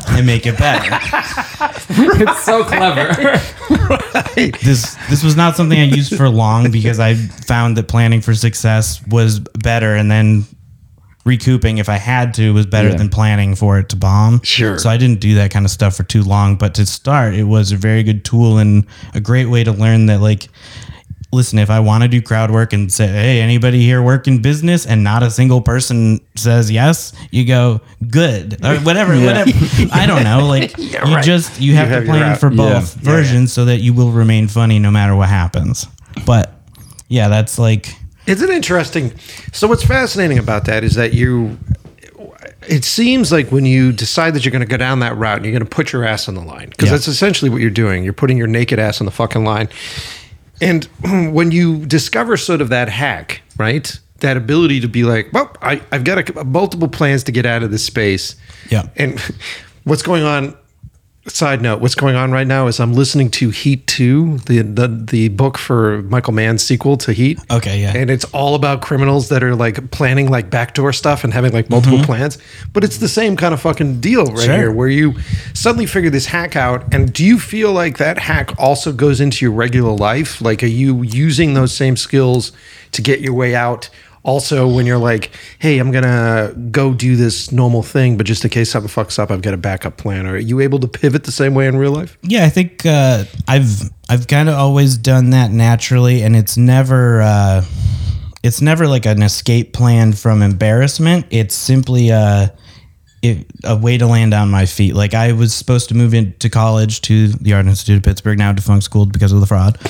[0.08, 0.88] and make it better.
[1.88, 3.12] it's so clever.
[4.62, 8.34] this this was not something I used for long because I found that planning for
[8.34, 10.44] success was better and then
[11.24, 12.96] recouping if I had to was better Yeah.
[12.96, 14.42] than planning for it to bomb.
[14.42, 14.78] Sure.
[14.78, 17.44] So I didn't do that kind of stuff for too long, but to start it
[17.44, 20.48] was a very good tool and a great way to learn that like
[21.34, 24.40] listen, if I want to do crowd work and say, "Hey, anybody here work in
[24.40, 29.50] business?" and not a single person says yes, you go, "Good." Or whatever, whatever.
[29.92, 31.24] I don't know, like you right.
[31.24, 32.56] just you have have to your plan for Yeah.
[32.56, 33.16] both Yeah, yeah.
[33.16, 35.86] versions so that you will remain funny no matter what happens.
[36.24, 36.52] But
[37.08, 37.94] yeah, that's like
[38.26, 39.12] It's an interesting.
[39.52, 41.58] So what's fascinating about that is that you.
[42.66, 45.44] It seems like when you decide that you're going to go down that route and
[45.44, 46.92] you're going to put your ass on the line, because Yeah.
[46.92, 48.04] that's essentially what you're doing.
[48.04, 49.68] You're putting your naked ass on the fucking line.
[50.64, 50.84] And
[51.34, 53.98] when you discover sort of that hack, right?
[54.20, 57.62] That ability to be like, well, I, I've got a, multiple plans to get out
[57.62, 58.36] of this space.
[58.70, 58.88] Yeah.
[58.96, 59.20] And
[59.84, 60.56] what's going on?
[61.26, 64.88] Side note: What's going on right now is I'm listening to Heat Two, the the
[64.88, 67.38] the book for Michael Mann's sequel to Heat.
[67.50, 67.96] Okay, yeah.
[67.96, 71.70] And it's all about criminals that are like planning like backdoor stuff and having like
[71.70, 72.36] multiple plans.
[72.74, 74.44] But it's the same kind of fucking deal right Mm-hmm.
[74.44, 74.56] Sure.
[74.56, 75.14] here, where you
[75.54, 76.92] suddenly figure this hack out.
[76.92, 80.42] And do you feel like that hack also goes into your regular life?
[80.42, 82.52] Like, are you using those same skills
[82.92, 83.88] to get your way out?
[84.24, 88.50] Also, when you're like, hey, I'm gonna go do this normal thing, but just in
[88.50, 90.26] case something fucks up, I've got a backup plan.
[90.26, 92.16] Are you able to pivot the same way in real life?
[92.22, 97.20] Yeah, I think uh, I've I've kind of always done that naturally, and it's never
[97.20, 97.64] uh,
[98.42, 101.26] it's never like an escape plan from embarrassment.
[101.30, 102.54] It's simply a
[103.24, 104.94] it, a way to land on my feet.
[104.94, 108.52] Like I was supposed to move into college to the Art Institute of Pittsburgh, now
[108.52, 109.78] defunct school because of the fraud.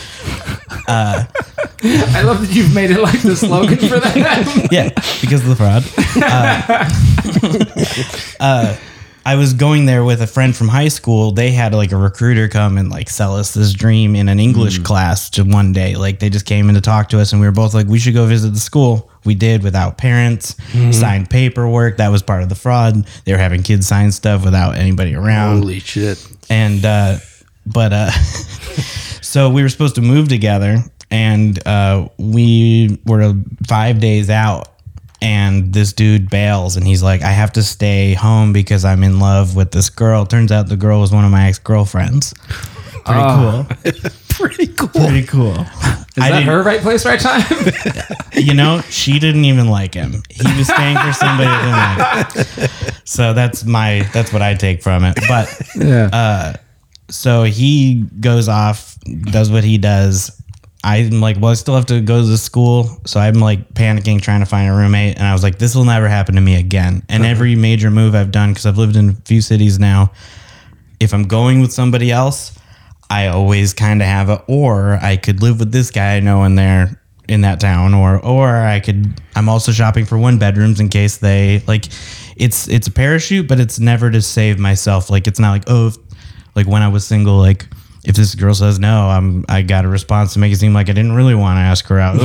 [0.88, 4.68] I love that you've made it like the slogan for that.
[4.72, 4.88] yeah,
[5.20, 5.84] because of the fraud.
[6.22, 6.88] Uh,
[8.40, 8.76] uh,
[9.26, 11.32] I was going there with a friend from high school.
[11.32, 14.80] They had like a recruiter come and like sell us this dream in an English
[14.80, 15.96] class to one day.
[15.96, 17.98] Like they just came in to talk to us, and we were both like, we
[17.98, 19.10] should go visit the school.
[19.24, 20.54] We did without parents,
[20.92, 21.96] signed paperwork.
[21.96, 23.06] That was part of the fraud.
[23.24, 26.26] They were having kids sign stuff without anybody around Holy shit!
[26.50, 27.16] and uh
[27.64, 28.10] but uh
[29.22, 30.78] so we were supposed to move together
[31.10, 33.32] and uh we were
[33.66, 34.68] five days out
[35.24, 39.18] and this dude bails and he's like i have to stay home because i'm in
[39.18, 42.34] love with this girl turns out the girl was one of my ex-girlfriends
[43.04, 43.66] pretty Oh.
[43.68, 43.92] cool
[44.34, 44.88] Pretty cool.
[44.88, 47.44] pretty cool Is I that her right place, right time?
[48.32, 52.70] you know she didn't even like him he was staying for somebody that didn't like
[52.70, 52.94] him.
[53.04, 56.08] so that's my that's what i take from it but yeah.
[56.12, 56.52] Uh,
[57.10, 58.96] so he goes off,
[59.30, 60.42] does what he does.
[60.84, 63.00] I'm like, well, I still have to go to the school.
[63.06, 65.16] So I'm like panicking, trying to find a roommate.
[65.16, 67.02] And I was like, this will never happen to me again.
[67.08, 70.12] And every major move I've done, because I've lived in a few cities now,
[71.00, 72.58] if I'm going with somebody else,
[73.08, 76.44] I always kind of have a, or I could live with this guy I know
[76.44, 80.78] in there in that town or or I could I'm also shopping for one bedrooms
[80.78, 81.86] in case they like
[82.36, 85.86] it's it's a parachute but it's never to save myself like it's not like oh
[85.86, 85.96] if,
[86.54, 87.66] like when I was single like
[88.04, 90.88] if this girl says no I'm I got a response to make it seem like
[90.88, 92.16] I didn't really want to ask her out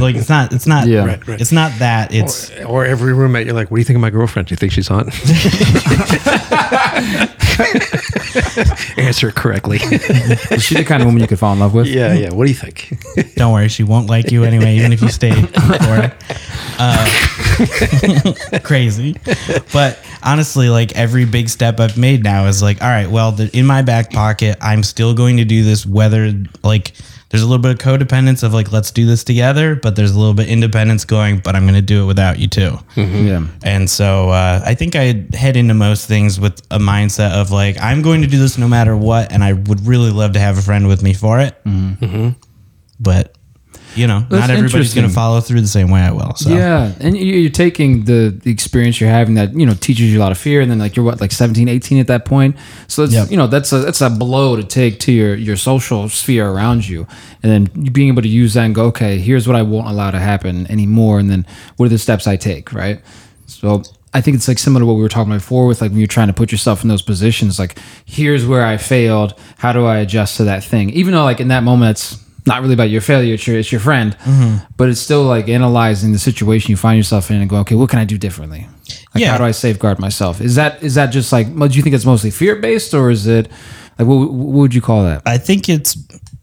[0.00, 1.04] like it's not it's not Yeah.
[1.04, 1.40] Right, right.
[1.40, 4.10] it's not that it's Or every roommate, you're like, "What do you think of my
[4.10, 4.48] girlfriend?
[4.48, 5.06] Do you think she's hot?"
[8.96, 9.78] Answer it correctly.
[9.80, 11.86] Is she the kind of woman you could fall in love with?
[11.86, 12.32] yeah, yeah.
[12.32, 12.94] What do you think?
[13.34, 16.12] don't worry she won't like you anyway even if you stay for it.
[16.78, 17.08] Uh,
[18.62, 19.16] crazy
[19.72, 23.50] but honestly like every big step i've made now is like all right well the,
[23.56, 26.32] in my back pocket i'm still going to do this whether
[26.62, 26.92] like
[27.30, 30.18] there's a little bit of codependence of like let's do this together but there's a
[30.18, 33.26] little bit independence going but i'm going to do it without you too mm-hmm.
[33.26, 33.46] Yeah.
[33.62, 37.80] and so uh, I think I head into most things with a mindset of like,
[37.80, 39.32] I'm going to do this no matter what.
[39.32, 41.56] And I would really love to have a friend with me for it.
[41.64, 42.04] Mm-hmm.
[42.04, 42.28] Mm-hmm.
[43.00, 43.37] But,
[43.98, 46.34] you know, That's not everybody's going to follow through the same way I will.
[46.36, 50.12] So, Yeah, and you- you're taking the, the experience you're having that you know teaches
[50.12, 52.24] you a lot of fear, and then like you're what like 17, 18 at that
[52.24, 52.56] point.
[52.86, 53.30] So it's Yep.
[53.30, 56.88] you know that's a that's a blow to take to your your social sphere around
[56.88, 57.06] you,
[57.42, 60.10] and then being able to use that and go, okay, here's what I won't allow
[60.10, 61.44] to happen anymore, and then
[61.76, 63.00] what are the steps I take, right?
[63.46, 63.82] So
[64.14, 65.98] I think it's like similar to what we were talking about before with like when
[66.00, 69.84] you're trying to put yourself in those positions, like here's where I failed, how do
[69.84, 70.90] I adjust to that thing?
[70.90, 72.16] Even though like in that moment it's
[72.48, 74.16] not really about your failure, it's your, it's your friend,
[74.76, 77.88] but it's still like analyzing the situation you find yourself in and go, okay, what
[77.90, 78.66] can I do differently?
[79.14, 79.32] Like Yeah.
[79.32, 80.40] how do I safeguard myself?
[80.40, 83.26] Is that is that just like, do you think it's mostly fear based or is
[83.26, 83.48] it
[83.98, 85.22] like what, what would you call that?
[85.26, 85.96] I think it's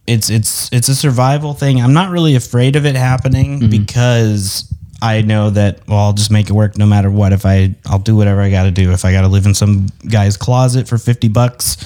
[0.07, 1.81] it's it's it's a survival thing.
[1.81, 3.69] I'm not really afraid of it happening Mm-hmm.
[3.71, 7.33] because I know that well, I'll just make it work no matter what.
[7.33, 8.91] If I I'll do whatever I got to do.
[8.91, 11.77] If I got to live in some guy's closet for 50 bucks,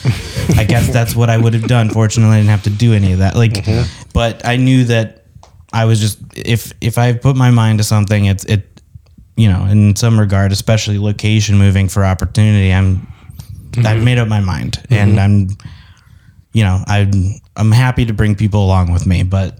[0.57, 1.89] I guess that's what I would have done.
[1.89, 3.35] Fortunately, I didn't have to do any of that.
[3.35, 4.09] Like Mm-hmm.
[4.13, 5.25] but I knew that
[5.73, 8.81] I was just if if I put my mind to something, it's it
[9.35, 13.07] you know, in some regard, especially location moving for opportunity, I'm
[13.85, 15.49] I've made up my mind and I'm
[16.53, 17.11] you know, I'm
[17.55, 19.59] I'm happy to bring people along with me, but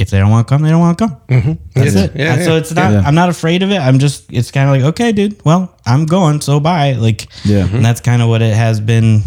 [0.00, 1.58] if they don't want to come, they don't want to come.
[1.74, 2.04] That's Yeah.
[2.04, 2.16] it.
[2.16, 2.58] Yeah, And So yeah.
[2.58, 2.92] it's not.
[2.92, 3.02] Yeah.
[3.04, 3.78] I'm not afraid of it.
[3.78, 4.32] I'm just.
[4.32, 5.44] It's kind of like, okay, dude.
[5.44, 6.40] Well, I'm going.
[6.40, 6.92] So bye.
[6.92, 7.66] Like, Yeah.
[7.66, 9.22] And that's kind of what it has been.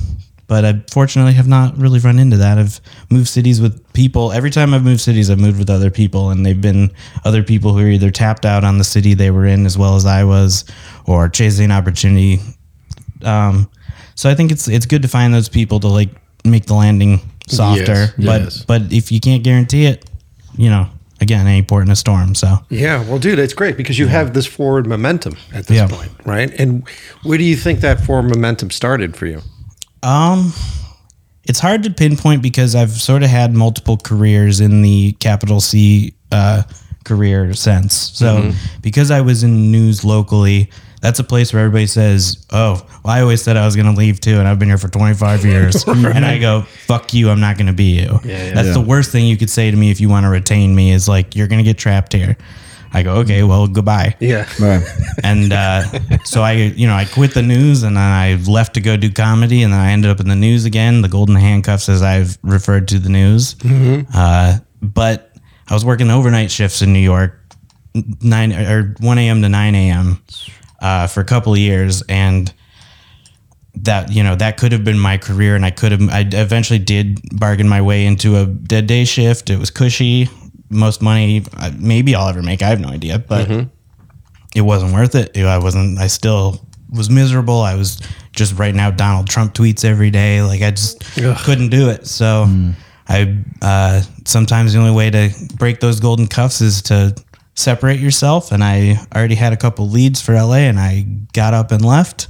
[0.48, 2.58] But I fortunately have not really run into that.
[2.58, 4.32] I've moved cities with people.
[4.34, 6.92] Every time I've moved cities, I've moved with other people, and they've been
[7.24, 9.96] other people who are either tapped out on the city they were in as well
[9.96, 10.66] as I was,
[11.06, 12.40] or chasing opportunity
[13.24, 13.70] um,
[14.16, 16.10] so I think it's it's good to find those people to like
[16.46, 17.94] make the landing softer.
[17.94, 18.66] Yes, but yes.
[18.66, 20.06] but if you can't guarantee it,
[20.58, 20.88] you know,
[21.22, 22.36] again, any port in a storm.
[22.36, 25.88] So Yeah, well, dude, it's great because you have this forward momentum at this Yeah.
[25.88, 26.52] point, right?
[26.60, 26.84] And
[27.24, 29.42] where do you think that forward momentum started for you?
[30.04, 30.52] um
[31.46, 36.14] it's hard to pinpoint because I've sort of had multiple careers in the capital C
[36.32, 36.64] uh,
[37.04, 37.94] career sense.
[38.14, 40.70] So because I was in news locally,
[41.04, 44.00] that's a place where everybody says, "Oh, well, I always said I was going to
[44.00, 47.30] leave too, and I've been here for 25 years." And I go, "Fuck you!
[47.30, 48.54] I'm not going to be you." yeah.
[48.54, 50.92] that's the worst thing you could say to me if you want to retain me
[50.92, 52.38] is like, "You're going to get trapped here."
[52.94, 54.48] I go, "Okay, well, goodbye." Yeah.
[54.58, 54.82] Right.
[55.26, 55.84] and uh,
[56.24, 59.12] so I, you know, I quit the news and then I left to go do
[59.12, 62.38] comedy, and then I ended up in the news again, the golden handcuffs, as I've
[62.44, 63.58] referred to the news.
[64.16, 65.36] Uh, but
[65.68, 67.42] I was working overnight shifts in New York,
[68.22, 69.42] nine or one a.m.
[69.42, 70.22] to nine a.m.
[70.84, 72.54] Uh, for a couple of years, and
[73.76, 76.02] that you know that could have been my career, and I could have.
[76.10, 79.50] I eventually did bargain my way into a dead day shift.
[79.50, 80.28] It was cushy,
[80.70, 82.62] most money uh, maybe I'll ever make.
[82.62, 83.50] I have no idea, but
[84.56, 85.38] it wasn't worth it.
[85.38, 86.00] I wasn't.
[86.00, 87.62] I still was miserable.
[87.62, 88.02] I was
[88.34, 90.42] just writing out Donald Trump tweets every day.
[90.42, 91.38] Like I just Ugh.
[91.46, 92.08] couldn't do it.
[92.08, 92.46] So
[93.08, 97.16] I uh, sometimes the only way to break those golden cuffs is to
[97.56, 98.52] separate yourself.
[98.52, 102.28] And I already had a couple leads for LA, and I got up and left.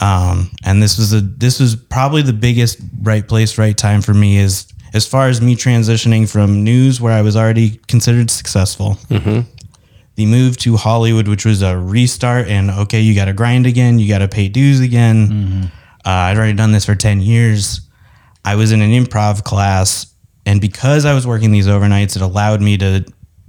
[0.00, 4.12] Um, and this was a this was probably the biggest right place, right time for
[4.12, 4.38] me.
[4.38, 8.98] Is as far as me transitioning from news, where I was already considered successful,
[10.16, 13.98] the move to Hollywood, which was a restart, and okay, you got to grind again,
[13.98, 15.70] you got to pay dues again.
[16.04, 17.80] Uh, I'd already done this for 10 years.
[18.44, 20.06] I was in an improv class,
[20.44, 23.04] and because I was working these overnights, it allowed me to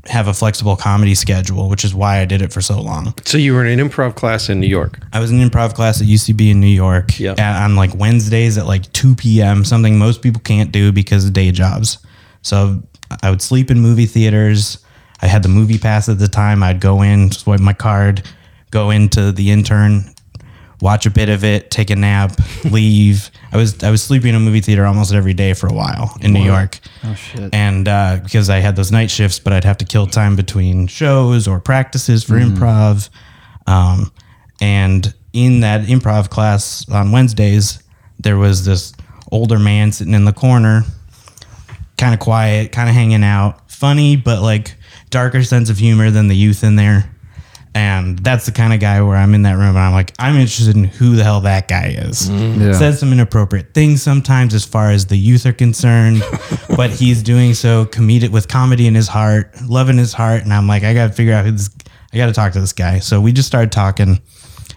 [0.08, 3.14] have a flexible comedy schedule, which is why I did it for so long.
[3.26, 5.00] So you were in an improv class in New York.
[5.14, 7.40] I was in an improv class at UCB in New York Yep.
[7.40, 11.34] a- on like Wednesdays at like 2 p.m., something most people can't do because of
[11.34, 11.98] day jobs.
[12.44, 12.84] So
[13.24, 14.78] I would sleep in movie theaters.
[15.22, 16.62] I had the MoviePass at the time.
[16.62, 18.22] I'd go in, swipe my card,
[18.72, 20.14] go into the intern,
[20.82, 22.32] watch a bit of it, take a nap,
[22.66, 23.30] leave.
[23.52, 26.18] I was I was sleeping in a movie theater almost every day for a while
[26.22, 26.80] in New York.
[27.04, 27.54] Oh shit.
[27.54, 30.88] And uh, because I had those night shifts, but I'd have to kill time between
[30.88, 33.10] shows or practices for improv.
[33.68, 34.12] Um,
[34.62, 37.84] and in that improv class on Wednesdays,
[38.20, 38.94] there was this
[39.32, 40.84] older man sitting in the corner,
[41.98, 44.76] kind of quiet, kind of hanging out, funny, but like
[45.10, 47.10] darker sense of humor than the youth in there.
[47.76, 50.36] And that's the kind of guy where I'm in that room and I'm like, I'm
[50.36, 52.30] interested in who the hell that guy is.
[52.30, 52.62] Mm-hmm.
[52.62, 52.72] Yeah.
[52.72, 56.24] Says some inappropriate things sometimes as far as the youth are concerned,
[56.78, 60.44] but he's doing so comedic with comedy in his heart, love in his heart.
[60.44, 61.70] And I'm like, I got to figure out who this,
[62.14, 63.00] I got to talk to this guy.
[63.00, 64.22] So we just started talking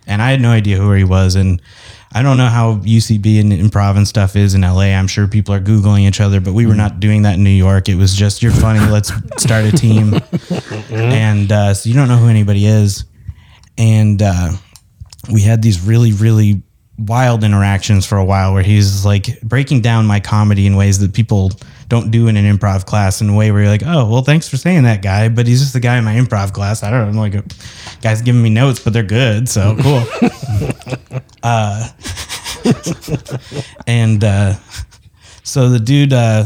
[0.09, 1.37] and I had no idea who he was.
[1.37, 1.63] And
[2.13, 4.95] I don't know how UCB and improv and stuff is in LA.
[4.95, 7.51] I'm sure people are Googling each other, but we were not doing that in New
[7.51, 7.89] York.
[7.89, 10.15] It was just, you're funny, let's start a team.
[10.91, 13.05] and uh, so you don't know who anybody is.
[13.77, 14.53] And uh,
[15.31, 16.63] we had these really, really
[16.99, 21.13] wild interactions for a while where he's like breaking down my comedy in ways that
[21.13, 21.53] people
[21.89, 24.49] don't do in an improv class in a way where you're like, oh, well, thanks
[24.49, 26.83] for saying that guy, but he's just the guy in my improv class.
[26.83, 27.45] I don't know, like, a,
[28.03, 30.05] guy's giving me notes, but they're good, so cool.
[31.43, 31.89] uh,
[33.87, 34.55] and uh,
[35.43, 36.45] so the dude, uh,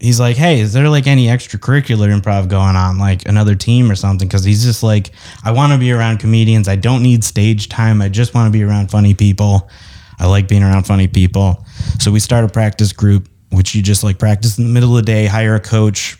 [0.00, 3.94] he's like, hey, is there like any extracurricular improv going on, like another team or
[3.94, 4.26] something?
[4.26, 5.12] Because he's just like,
[5.44, 6.68] I want to be around comedians.
[6.68, 8.02] I don't need stage time.
[8.02, 9.70] I just want to be around funny people.
[10.18, 11.64] I like being around funny people.
[12.00, 15.04] So we start a practice group, which you just like practice in the middle of
[15.04, 16.18] the day, hire a coach,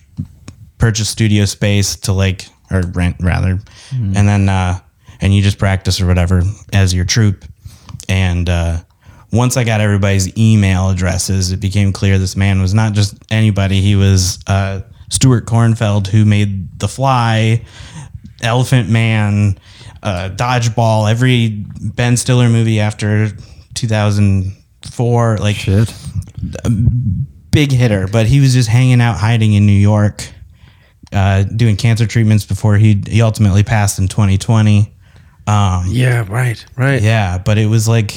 [0.78, 3.58] purchase studio space to like, or rent rather,
[3.92, 4.78] and then, uh,
[5.20, 6.42] and you just practice or whatever
[6.72, 7.44] as your troupe.
[8.08, 8.78] And, uh,
[9.32, 13.80] once I got everybody's email addresses, it became clear this man was not just anybody.
[13.80, 17.64] He was uh, Stuart Cornfeld, who made The Fly,
[18.42, 19.58] Elephant Man,
[20.04, 23.30] uh, Dodgeball, every Ben Stiller movie after
[24.96, 25.38] 2004.
[25.38, 25.92] Like Shit.
[27.50, 30.26] big hitter, but he was just hanging out, hiding in New York,
[31.12, 34.92] uh, doing cancer treatments before he he ultimately passed in 2020.
[35.46, 37.02] Um, Yeah, right, right.
[37.02, 38.14] yeah, but it was like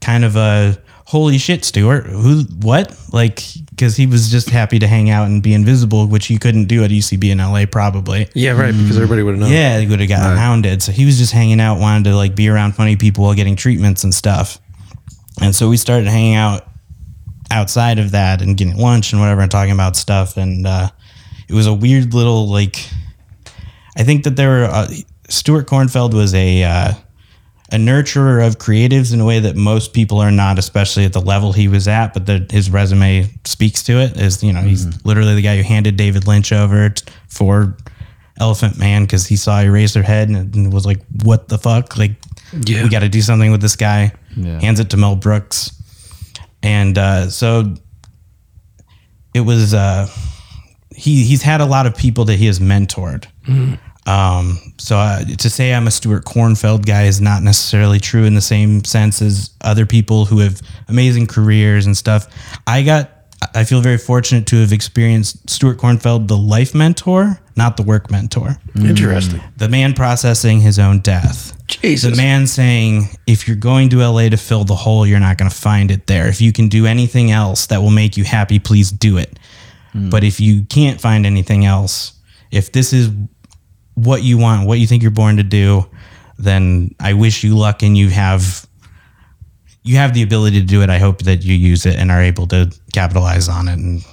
[0.00, 2.06] kind of a holy shit, Stuart.
[2.06, 2.42] Who?
[2.62, 2.96] What?
[3.12, 6.66] Like, because he was just happy to hang out and be invisible, which he couldn't
[6.66, 8.28] do at UCB in LA, probably.
[8.34, 8.72] Yeah, right.
[8.72, 9.52] Because everybody would have known.
[9.52, 10.82] Yeah, he would have got hounded.
[10.82, 13.56] So he was just hanging out, wanted to like be around funny people while getting
[13.56, 14.58] treatments and stuff.
[15.40, 16.66] And so we started hanging out
[17.50, 20.36] outside of that and getting lunch and whatever and talking about stuff.
[20.36, 20.90] And uh,
[21.48, 22.76] it was a weird little like.
[23.96, 24.88] I think that there were uh,
[25.28, 26.92] Stuart Cornfeld was a uh,
[27.72, 31.20] a nurturer of creatives in a way that most people are not, especially at the
[31.20, 32.12] level he was at.
[32.14, 34.16] But that his resume speaks to it.
[34.20, 37.76] Is you know he's literally the guy who handed David Lynch over t- for
[38.38, 41.96] Elephant Man because he saw Eraserhead and, and was like, "What the fuck?
[41.96, 42.12] Like,
[42.66, 42.82] Yeah.
[42.84, 44.60] we got to do something with this guy." Yeah.
[44.60, 45.72] Hands it to Mel Brooks,
[46.62, 47.74] and uh, so
[49.34, 49.74] it was.
[49.74, 50.08] Uh,
[50.94, 53.26] he he's had a lot of people that he has mentored.
[54.06, 58.34] Um, so uh, to say I'm a Stuart Cornfeld guy is not necessarily true in
[58.34, 62.26] the same sense as other people who have amazing careers and stuff.
[62.66, 63.10] I got,
[63.54, 68.10] I feel very fortunate to have experienced Stuart Cornfeld, the life mentor, not the work
[68.10, 68.56] mentor.
[68.74, 69.40] Interesting.
[69.58, 71.56] The man processing his own death.
[71.70, 72.10] Jesus.
[72.10, 75.50] The man saying, if you're going to LA to fill the hole, you're not going
[75.50, 76.28] to find it there.
[76.28, 79.38] If you can do anything else that will make you happy, please do it.
[79.92, 80.10] Hmm.
[80.10, 82.12] But if you can't find anything else,
[82.50, 83.10] if this is
[83.94, 85.86] what you want, what you think you're born to do,
[86.38, 88.66] then I wish you luck and you have
[89.82, 90.90] you have the ability to do it.
[90.90, 93.78] I hope that you use it and are able to capitalize on it.
[93.78, 94.04] And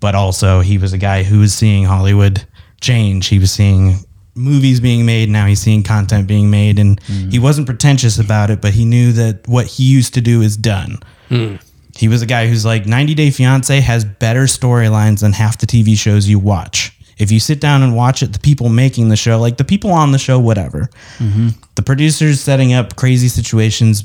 [0.00, 2.44] but also he was a guy who was seeing Hollywood
[2.80, 3.28] change.
[3.28, 3.98] He was seeing
[4.40, 5.28] movies being made.
[5.28, 7.42] Now he's seeing content being made, and he mm.
[7.42, 8.60] wasn't pretentious about it.
[8.60, 10.98] But he knew that what he used to do is done.
[11.28, 11.62] Mm.
[11.96, 15.66] He was a guy who's like 90 Day Fiance has better storylines than half the
[15.66, 16.96] TV shows you watch.
[17.18, 19.90] If you sit down and watch it, the people making the show, like the people
[19.90, 21.48] on the show, whatever, mm-hmm.
[21.74, 24.04] the producers setting up crazy situations,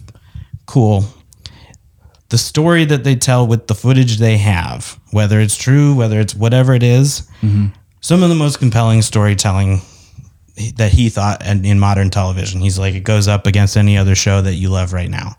[0.65, 1.05] cool.
[2.27, 6.35] The story that they tell with the footage they have, whether it's true, whether it's
[6.35, 7.67] whatever it is, mm-hmm.
[8.01, 9.79] some of the most compelling storytelling
[10.75, 12.61] that he thought in in modern television.
[12.61, 15.35] He's like, it goes up against any other show that you love right now.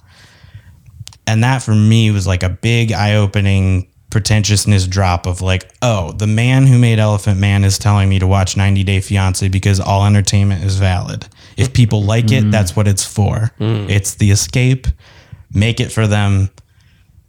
[1.27, 6.29] And that for me was like a big eye-opening pretentiousness drop of like oh the
[6.29, 10.07] man who made elephant man is telling me to watch 90 day fiance because all
[10.07, 11.27] entertainment is valid.
[11.57, 12.53] If people like it mm.
[12.53, 13.53] that's what it's for.
[13.59, 13.91] Mm.
[13.91, 14.87] It's the escape.
[15.53, 16.51] Make it for them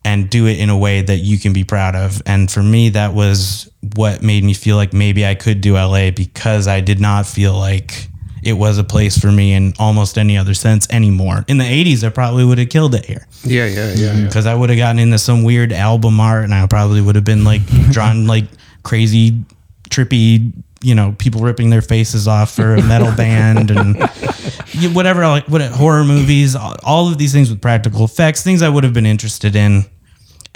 [0.08, 2.90] and do it in a way that you can be proud of and for me
[2.90, 7.00] that was what made me feel like maybe i could do la because i did
[7.00, 8.08] not feel like
[8.44, 11.44] it was a place for me in almost any other sense anymore.
[11.50, 14.14] In the 80s, I probably would have killed it here Yeah, yeah, yeah.
[14.16, 14.26] yeah.
[14.26, 17.26] because I would have gotten into some weird album art and I probably would have
[17.26, 18.46] been like drawn like
[18.84, 19.44] crazy,
[19.90, 23.98] trippy, you know, people ripping their faces off for a metal band and
[24.96, 28.84] whatever, like what horror movies, all of these things with practical effects, things I would
[28.86, 29.84] have been interested in.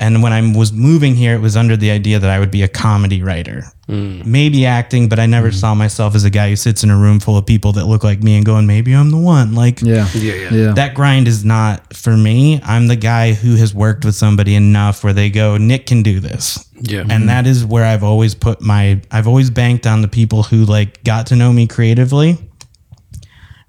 [0.02, 2.64] And when I was moving here, it was under the idea that I would be
[2.64, 4.24] a comedy writer, hmm.
[4.26, 5.56] maybe acting, but I never hmm.
[5.56, 8.04] saw myself as a guy who sits in a room full of people that look
[8.04, 9.54] like me and going, maybe I'm the one.
[9.54, 10.08] Like, Yeah.
[10.16, 10.54] Yeah, yeah.
[10.54, 10.72] Yeah.
[10.74, 12.60] that grind is not for me.
[12.64, 16.20] I'm the guy who has worked with somebody enough where they go, Nick can do
[16.20, 16.68] this.
[16.82, 17.04] Yeah.
[17.08, 20.66] And that is where I've always put my, I've always banked on the people who
[20.66, 22.40] like got to know me creatively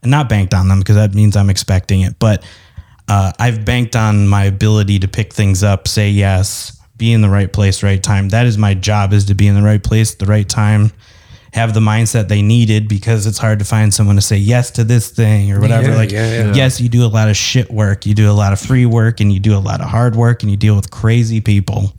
[0.00, 2.18] and not banked on them because that means I'm expecting it.
[2.18, 2.42] But
[3.12, 7.28] uh, I've banked on my ability to pick things up, say yes, be in the
[7.28, 8.30] right place, right time.
[8.30, 10.92] That is my job is to be in the right place, the right time,
[11.52, 14.84] have the mindset they needed because it's hard to find someone to say yes to
[14.84, 15.90] this thing or whatever.
[15.90, 16.54] Yeah, like, yeah, yeah.
[16.54, 19.20] yes, you do a lot of shit work, you do a lot of free work,
[19.20, 21.92] and you do a lot of hard work, and you deal with crazy people.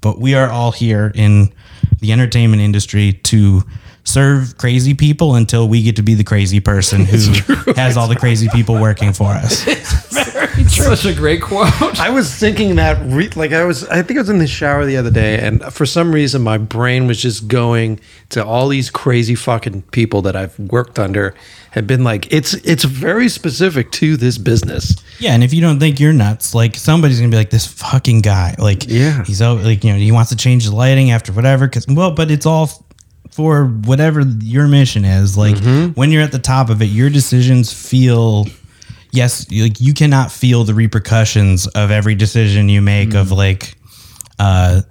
[0.00, 1.52] But we are all here in
[2.00, 3.64] the entertainment industry to
[4.04, 8.16] serve crazy people until we get to be the crazy person who has all the
[8.16, 9.64] crazy people working for us.
[10.68, 11.98] Such a great quote.
[12.00, 14.84] I was thinking that, re- like, I was, I think I was in the shower
[14.84, 17.98] the other day, and for some reason, my brain was just going
[18.30, 21.34] to all these crazy fucking people that I've worked under.
[21.72, 24.94] Have been like, it's, it's very specific to this business.
[25.18, 28.20] Yeah, and if you don't think you're nuts, like somebody's gonna be like this fucking
[28.20, 28.54] guy.
[28.60, 29.24] Like, Yeah.
[29.24, 31.66] he's out, like you know he wants to change the lighting after whatever.
[31.66, 32.78] Because well, but it's all f-
[33.34, 35.36] for whatever your mission is.
[35.36, 35.56] Like
[35.96, 38.46] when you're at the top of it, your decisions feel.
[39.10, 43.14] Yes, like you cannot feel the repercussions of every decision you make.
[43.14, 43.76] Of like,
[44.38, 44.82] uh,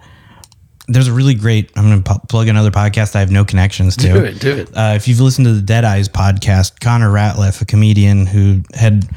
[0.89, 1.71] there's a really great.
[1.77, 4.07] I'm gonna pu- plug another podcast I have no connections to.
[4.13, 4.69] Do it, do it.
[4.75, 9.07] Uh, if you've listened to the Dead Eyes podcast, Connor Ratliff, a comedian who had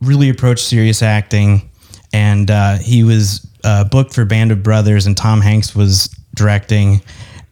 [0.00, 1.68] really approached serious acting,
[2.12, 7.02] and uh, he was uh, booked for Band of Brothers, and Tom Hanks was directing.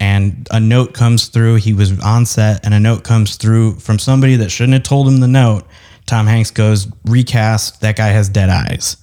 [0.00, 1.56] And a note comes through.
[1.56, 5.08] He was on set, and a note comes through from somebody that shouldn't have told
[5.08, 5.64] him the note.
[6.06, 7.80] Tom Hanks goes, recast.
[7.80, 8.96] That guy has dead eyes.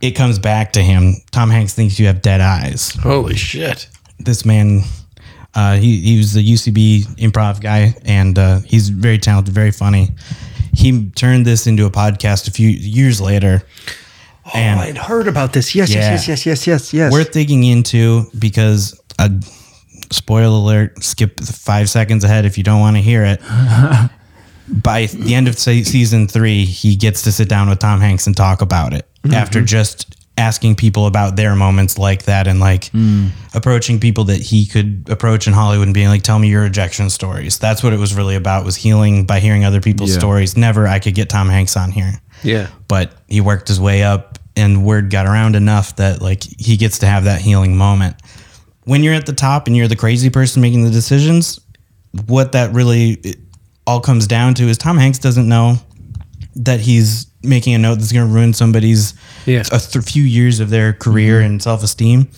[0.00, 1.14] It comes back to him.
[1.30, 3.88] Tom Hanks thinks you have dead eyes Holy shit.
[4.18, 4.82] this man
[5.54, 10.10] uh, he, he was a UCB improv guy and uh, he's very talented, very funny.
[10.74, 13.62] He turned this into a podcast a few years later.
[14.52, 15.74] And oh, I'd heard about this.
[15.74, 16.10] Yes, Yeah.
[16.10, 17.10] yes, yes, yes, yes, yes, yes.
[17.12, 19.30] worth digging into because uh,
[20.12, 23.40] spoiler alert, skip five seconds ahead if you don't want to hear it.
[24.68, 28.26] By the end of se- season three, he gets to sit down with Tom Hanks
[28.26, 29.34] and talk about it mm-hmm.
[29.34, 33.30] after just asking people about their moments like that and like mm.
[33.54, 37.08] approaching people that he could approach in Hollywood and being like, tell me your rejection
[37.08, 37.58] stories.
[37.58, 40.18] That's what it was really about was healing by hearing other people's Yeah.
[40.18, 40.56] stories.
[40.56, 42.68] Never I could get Tom Hanks on here yeah.
[42.88, 47.00] but he worked his way up and word got around enough that like he gets
[47.00, 48.16] to have that healing moment
[48.86, 51.60] when you're at the top and you're the crazy person making the decisions
[52.26, 53.20] what that really
[53.86, 55.76] all comes down to is tom hanks doesn't know
[56.54, 59.12] that he's making a note that's going to ruin somebody's
[59.44, 59.62] Yeah.
[59.70, 62.28] a th- few years of their career and self-esteem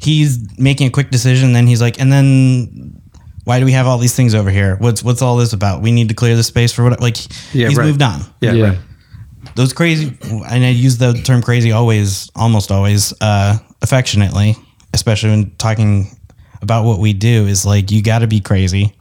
[0.00, 3.00] he's making a quick decision then he's like and then
[3.44, 5.92] why do we have all these things over here what's what's all this about we
[5.92, 7.16] need to clear the space for what like
[7.54, 7.86] Yeah, he's right.
[7.86, 8.64] moved on Yeah, Yeah.
[8.70, 8.78] right.
[9.54, 14.56] those crazy and i use the term crazy always almost always uh affectionately
[14.96, 16.08] especially when talking
[16.62, 18.96] about what we do is like you got to be crazy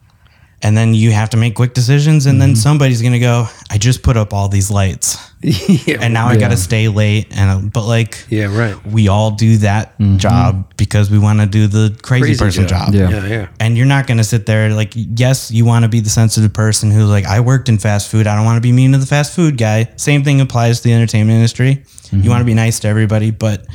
[0.61, 2.55] and then you have to make quick decisions and then mm-hmm.
[2.55, 5.97] somebody's gonna go i just put up all these lights yeah.
[6.01, 8.85] and now i gotta stay late and uh, but like yeah, right.
[8.85, 10.17] we all do that mm-hmm.
[10.17, 12.87] job because we want to do the crazy, Crazy person job.
[12.87, 13.09] job Yeah.
[13.09, 13.47] Yeah, yeah.
[13.59, 16.53] and you're not going to sit there like yes you want to be the sensitive
[16.53, 18.97] person who's like i worked in fast food i don't want to be mean to
[18.97, 22.21] the fast food guy same thing applies to the entertainment industry mm-hmm.
[22.21, 23.65] you want to be nice to everybody but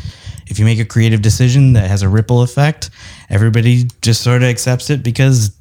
[0.51, 2.91] if you make a creative decision that has a ripple effect
[3.31, 5.53] everybody just sort of accepts it because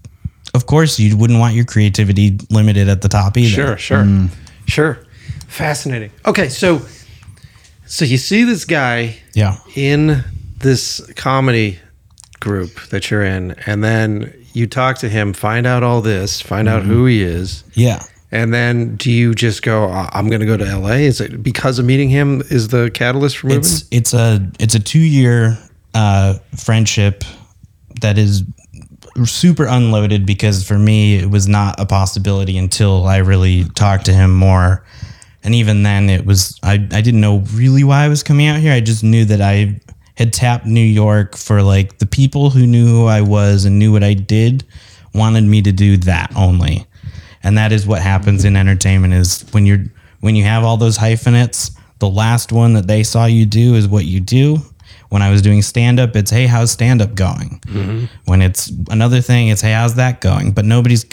[0.53, 3.49] of course you wouldn't want your creativity limited at the top either.
[3.49, 4.29] Sure, sure, mm.
[4.67, 4.99] sure.
[5.47, 6.11] Fascinating.
[6.25, 6.81] Okay, so
[7.85, 9.57] so you see this guy yeah.
[9.75, 10.23] in
[10.57, 11.79] this comedy
[12.39, 16.67] group that you're in, and then you talk to him, find out all this, find
[16.67, 16.91] out mm-hmm.
[16.91, 20.57] who he is, yeah and then do you just go, "I- "I'm going to go
[20.57, 21.05] to L.A"?
[21.05, 23.59] Is it because of meeting him is the catalyst for moving?
[23.59, 25.57] it's it's a it's a two year
[25.93, 27.23] uh, friendship
[28.01, 28.43] that is
[29.25, 34.13] super unloaded because for me it was not a possibility until I really talked to
[34.13, 34.85] him more.
[35.43, 38.59] And even then it was I, I didn't know really why I was coming out
[38.59, 38.71] here.
[38.73, 39.79] I just knew that I
[40.15, 43.91] had tapped New York for like the people who knew who I was and knew
[43.91, 44.65] what I did
[45.13, 46.85] wanted me to do that only.
[47.43, 49.85] And that is what happens in entertainment is when you're
[50.19, 53.87] when you have all those hyphenates the last one that they saw you do is
[53.87, 54.57] what you do.
[55.09, 58.05] When i was doing stand up it's hey how's stand up going mm-hmm.
[58.25, 60.51] when it's another thing it's hey how's that going?
[60.51, 61.05] But nobody's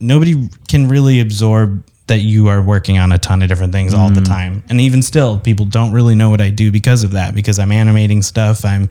[0.00, 4.08] nobody can really absorb that you are working on a ton of different things all
[4.08, 4.24] the mm-hmm.
[4.24, 4.64] time.
[4.68, 7.72] And even still people don't really know what i do because of that because i'm
[7.72, 8.64] animating stuff.
[8.64, 8.88] I'm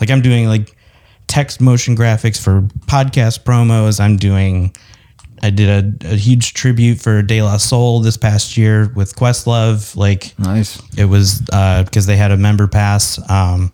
[0.00, 0.76] like i'm doing like
[1.28, 4.00] text motion graphics for podcast promos.
[4.00, 4.74] I'm doing
[5.42, 9.96] I did a, a huge tribute for De La Soul this past year with Questlove.
[9.96, 10.80] Like, Nice.
[10.98, 13.72] it was because they had a member pass um,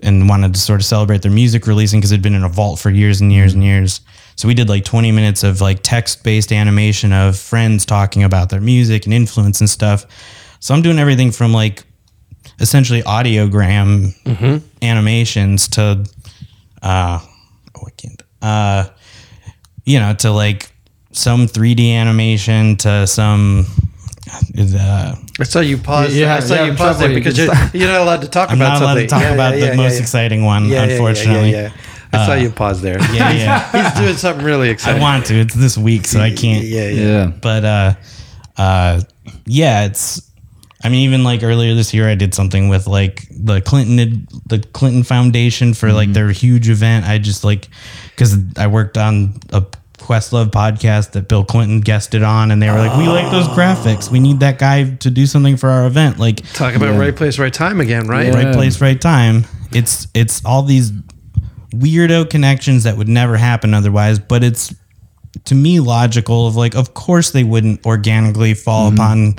[0.00, 2.78] and wanted to sort of celebrate their music releasing because it'd been in a vault
[2.78, 4.00] for years and years and years.
[4.36, 8.50] So we did like 20 minutes of like text based animation of friends talking about
[8.50, 10.04] their music and influence and stuff.
[10.60, 11.84] So I'm doing everything from like
[12.60, 14.12] essentially audiogram
[14.82, 16.04] animations to
[16.82, 17.18] uh
[17.76, 18.88] oh I can't uh
[19.84, 20.70] you know to like
[21.12, 23.66] some 3D animation to some
[24.58, 26.14] uh, I saw you pause.
[26.14, 27.18] Yeah, I saw yeah, you I'm pause there trouble.
[27.18, 29.06] You because you're, you're not allowed to talk about something I'm not allowed something.
[29.06, 30.00] to talk Yeah, about yeah, the yeah, most yeah.
[30.00, 31.72] exciting one Yeah, yeah, yeah, unfortunately Yeah,
[32.12, 32.98] yeah, I saw you pause there.
[33.14, 35.00] yeah yeah He's doing something really exciting.
[35.00, 37.02] I want to it's this week so I can't Yeah, yeah.
[37.06, 37.26] Yeah.
[37.40, 37.94] but uh
[38.58, 39.00] uh
[39.46, 40.20] yeah it's
[40.84, 44.58] i mean even like earlier this year i did something with like the clinton the
[44.72, 47.68] clinton foundation for like their huge event i just like
[48.10, 49.62] because i worked on a
[50.08, 53.54] questlove podcast that bill clinton guested on and they were like we like those oh.
[53.54, 54.10] graphics.
[54.10, 56.18] We need that guy to do something for our event.
[56.18, 58.26] Like Talk about right place, right time again, right?
[58.26, 58.44] Yeah.
[58.44, 59.44] right place right time.
[59.72, 60.92] It's it's all these
[61.74, 64.74] weirdo connections that would never happen otherwise but it's
[65.44, 68.94] to me logical of like of course they wouldn't organically fall mm-hmm.
[68.94, 69.36] upon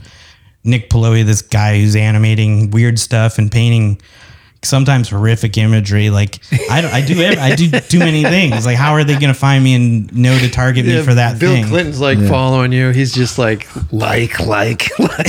[0.64, 4.00] nick Polowy, this guy who's animating weird stuff and painting
[4.62, 6.40] sometimes horrific imagery like
[6.70, 9.40] i, don't- I do i do too many things like how are they going to
[9.40, 12.72] find me and know to target me Yeah, for that Bill thing Clinton's like following
[12.72, 12.90] you.
[12.90, 15.28] He's just like, like, like, like.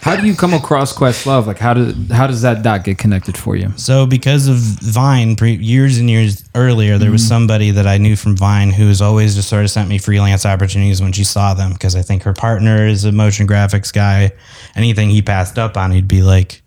[0.00, 1.46] How do you come across Questlove?
[1.46, 3.72] Like, how did how does that dot get connected for you?
[3.76, 7.28] So because of Vine, pre- years and years earlier, there was mm-hmm.
[7.28, 10.46] somebody that I knew from Vine who has always just sort of sent me freelance
[10.46, 14.32] opportunities when she saw them because I think her partner is a motion graphics guy.
[14.76, 16.62] Anything he passed up on, he'd be like,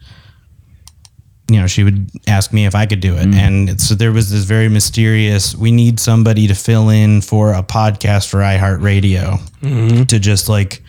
[1.49, 3.33] you know, she would ask me if I could do it.
[3.33, 7.63] And so there was this very mysterious, we need somebody to fill in for a
[7.63, 10.83] podcast for iHeartRadio to just like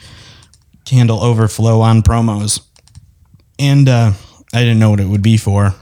[0.90, 2.60] handle overflow on promos.
[3.58, 4.12] And uh,
[4.52, 5.74] I didn't know what it would be for.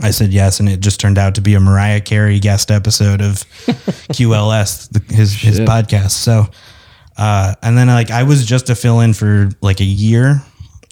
[0.00, 3.20] I said yes, and it just turned out to be a Mariah Carey guest episode
[3.20, 3.34] of
[4.14, 6.12] QLS, the, his his podcast.
[6.12, 6.46] So,
[7.16, 10.40] uh, and then like I was just a fill in for like a year,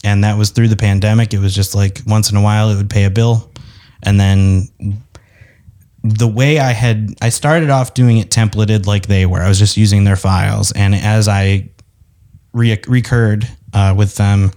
[0.07, 1.34] and that was through the pandemic.
[1.34, 3.50] It was just like once in a while it would pay a bill,
[4.04, 4.68] and then
[6.04, 9.40] the way I had I started off doing it templated like they were.
[9.40, 11.70] I was just using their files, and as I
[12.52, 14.52] re- recurred uh, with them,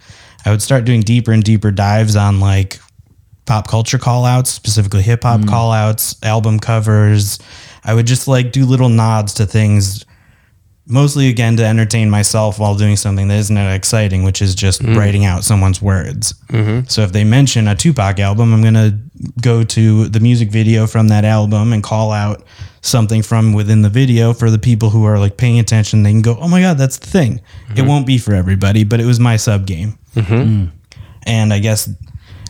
[0.46, 2.80] I would start doing deeper and deeper dives on like
[3.48, 7.40] pop culture call outs, specifically hip hop call outs, album covers.
[7.84, 10.06] I would just like do little nods to things,
[10.90, 14.82] mostly again to entertain myself while doing something that isn't that exciting, which is just
[14.82, 14.98] mm-hmm.
[14.98, 16.34] writing out someone's words.
[16.48, 16.88] Mm-hmm.
[16.88, 18.98] So if they mention a Tupac album, I'm going to
[19.42, 22.44] go to the music video from that album and call out
[22.82, 26.04] something from within the video for the people who are like paying attention.
[26.04, 27.34] They can go, oh my God, that's the thing.
[27.34, 27.42] It
[27.76, 27.88] mm-hmm.
[27.88, 30.00] won't be for everybody, but it was my sub game.
[30.16, 30.66] Hmm.
[31.24, 31.88] And I guess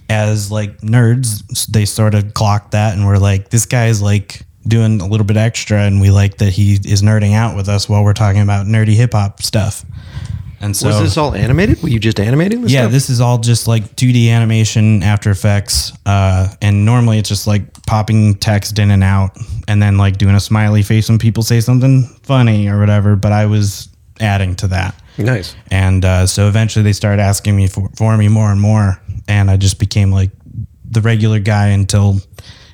[0.10, 5.02] as like nerds, they sort of clocked that and were like, this guy's like doing
[5.02, 8.04] a little bit extra, and we like that he is nerding out with us while
[8.04, 9.86] we're talking about nerdy hip hop stuff.
[10.62, 11.82] And so, Was this all animated?
[11.82, 12.92] Were you just animating this yeah, stuff?
[12.92, 17.86] this is all just like 2D animation, After Effects, uh, and normally it's just like
[17.86, 19.38] popping text in and out,
[19.68, 23.16] and then like doing a smiley face when people say something funny or whatever.
[23.16, 23.88] But I was
[24.20, 24.96] adding to that.
[25.18, 25.56] Nice.
[25.72, 29.02] And uh, so eventually they started asking me for, for me more and more.
[29.28, 30.32] And I just became like
[30.90, 32.20] the regular guy until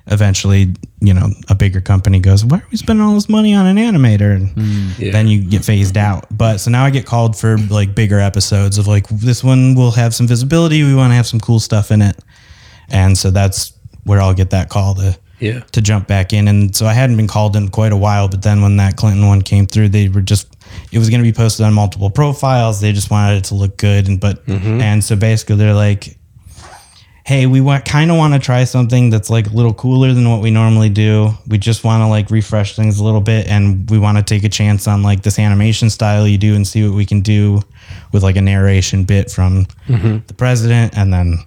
[0.08, 3.66] eventually, you know, a bigger company goes, Why are we spending all this money on
[3.66, 4.36] an animator?
[4.36, 4.90] And hmm.
[5.02, 5.12] Yeah.
[5.12, 6.26] then you get phased out.
[6.32, 9.92] But so now I get called for like bigger episodes of like, this one will
[9.92, 10.84] have some visibility.
[10.84, 12.18] We want to have some cool stuff in it.
[12.90, 15.62] And so that's where I'll get that call to Yeah.
[15.72, 16.48] to jump back in.
[16.48, 19.26] And so I hadn't been called in quite a while, but then when that Clinton
[19.28, 20.56] one came through, they were just
[20.92, 22.82] it was going to be posted on multiple profiles.
[22.82, 24.82] They just wanted it to look good, and but mm-hmm.
[24.82, 26.18] and so basically they're like,
[27.26, 30.30] hey, we want kind of want to try something that's like a little cooler than
[30.30, 31.32] what we normally do.
[31.48, 34.44] We just want to like refresh things a little bit, and we want to take
[34.44, 37.62] a chance on like this animation style you do and see what we can do
[38.12, 40.20] with like a narration bit from mm-hmm.
[40.28, 41.38] the president, and then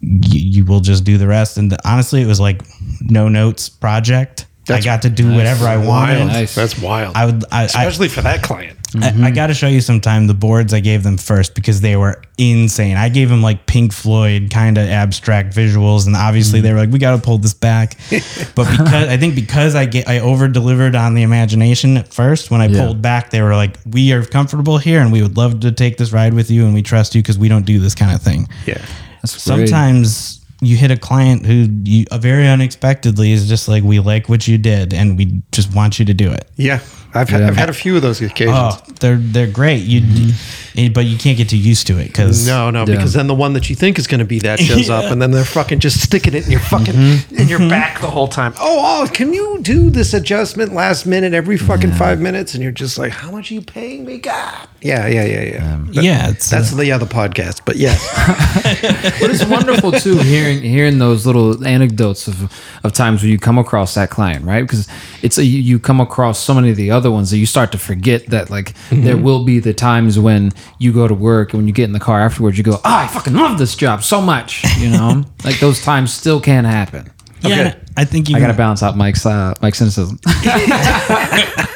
[0.00, 1.58] you, you will just do the rest.
[1.58, 2.62] And honestly, it was like
[3.02, 4.46] no notes project.
[4.68, 6.18] I got to do whatever I wanted.
[6.18, 6.28] Wild.
[6.28, 6.54] Nice.
[6.54, 7.16] That's wild.
[7.16, 8.78] I would, I, I, Especially for that client.
[9.00, 11.96] I, I got to show you sometime the boards I gave them first because they
[11.96, 12.96] were insane.
[12.96, 16.90] I gave them like Pink Floyd kind of abstract visuals, and obviously they were like,
[16.90, 17.96] "We got to pull this back."
[18.54, 22.50] but because I think because I get I over delivered on the imagination at first,
[22.50, 22.84] when I Yeah.
[22.84, 25.96] pulled back, they were like, "We are comfortable here, and we would love to take
[25.96, 28.22] this ride with you, and we trust you because we don't do this kind of
[28.22, 28.78] thing." Yeah.
[29.22, 29.68] That's great.
[29.68, 34.28] Sometimes you hit a client who you uh, very unexpectedly is just like, "We like
[34.28, 36.80] what you did, and we just want you to do it." Yeah.
[37.14, 37.48] I've, had, Yeah.
[37.48, 38.56] I've had a few of those occasions.
[38.56, 39.82] Oh, they're they're great.
[39.82, 40.32] You,
[40.76, 42.94] eh, but you can't get too used to it because No, no, Yeah.
[42.96, 45.20] because then the one that you think is going to be that shows up, and
[45.20, 48.52] then they're fucking just sticking it in your fucking in your back the whole time.
[48.60, 52.54] Oh, oh, can you do this adjustment last minute every fucking five minutes?
[52.54, 54.18] And you're just like, how much are you paying me?
[54.18, 54.68] God.
[54.82, 55.80] Yeah, yeah, yeah, yeah.
[55.90, 57.98] That- yeah, it's that's uh, the other podcast, but yes,
[59.20, 62.52] But it's wonderful too hearing hearing those little anecdotes of
[62.84, 64.62] of times when you come across that client, right?
[64.62, 64.88] Because
[65.22, 67.70] it's a, you, you come across so many of the other ones that you start
[67.72, 71.60] to forget that like there will be the times when you go to work and
[71.60, 74.02] when you get in the car afterwards, you go, "Oh, I fucking love this job
[74.02, 75.24] so much," you know?
[75.44, 77.10] like those times still can happen.
[77.42, 77.54] yeah.
[77.68, 77.80] okay.
[77.96, 78.36] I think you.
[78.36, 80.18] I gotta balance out Mike's uh, Mike's cynicism.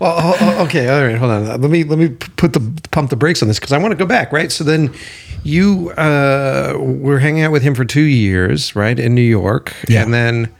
[0.00, 1.60] Well, okay, all right, hold on.
[1.60, 2.60] Let me let me put the
[2.92, 4.52] pump the brakes on this because I want to go back, right?
[4.52, 4.94] So then
[5.42, 10.02] you uh, were hanging out with him for two years, right, in New York, Yeah.
[10.04, 10.52] and then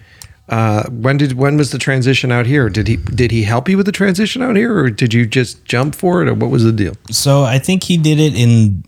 [0.49, 2.69] uh, when did when was the transition out here?
[2.69, 5.65] Did he did he help you with the transition out here, or did you just
[5.65, 6.95] jump for it, or what was the deal?
[7.11, 8.85] so I think he did it in.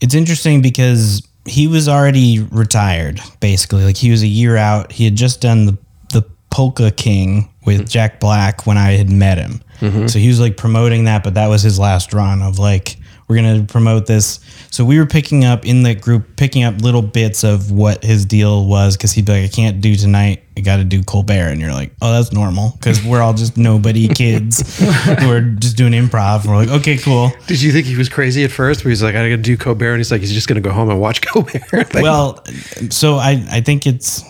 [0.00, 3.84] It's interesting because he was already retired, basically.
[3.84, 4.92] Like he was a year out.
[4.92, 5.78] He had just done the
[6.10, 9.60] the Polka King with Jack Black when I had met him.
[10.08, 12.96] So he was like promoting that, but that was his last run of like
[13.32, 14.40] we're gonna promote this.
[14.70, 18.26] So we were picking up in the group, picking up little bits of what his
[18.26, 20.42] deal was because he'd be like, I can't do tonight.
[20.54, 23.56] I got to do Colbert, and you're like, oh, that's normal because we're all just
[23.56, 24.78] nobody kids
[25.20, 26.46] who are just doing improv.
[26.46, 27.32] We're like, okay, cool.
[27.46, 28.84] Did you think he was crazy at first?
[28.84, 30.68] Where he's like, I got to do Colbert, and he's like, he's just going to
[30.68, 31.72] go home and watch Colbert.
[31.72, 32.44] Like, Well,
[32.90, 34.22] so I I think it's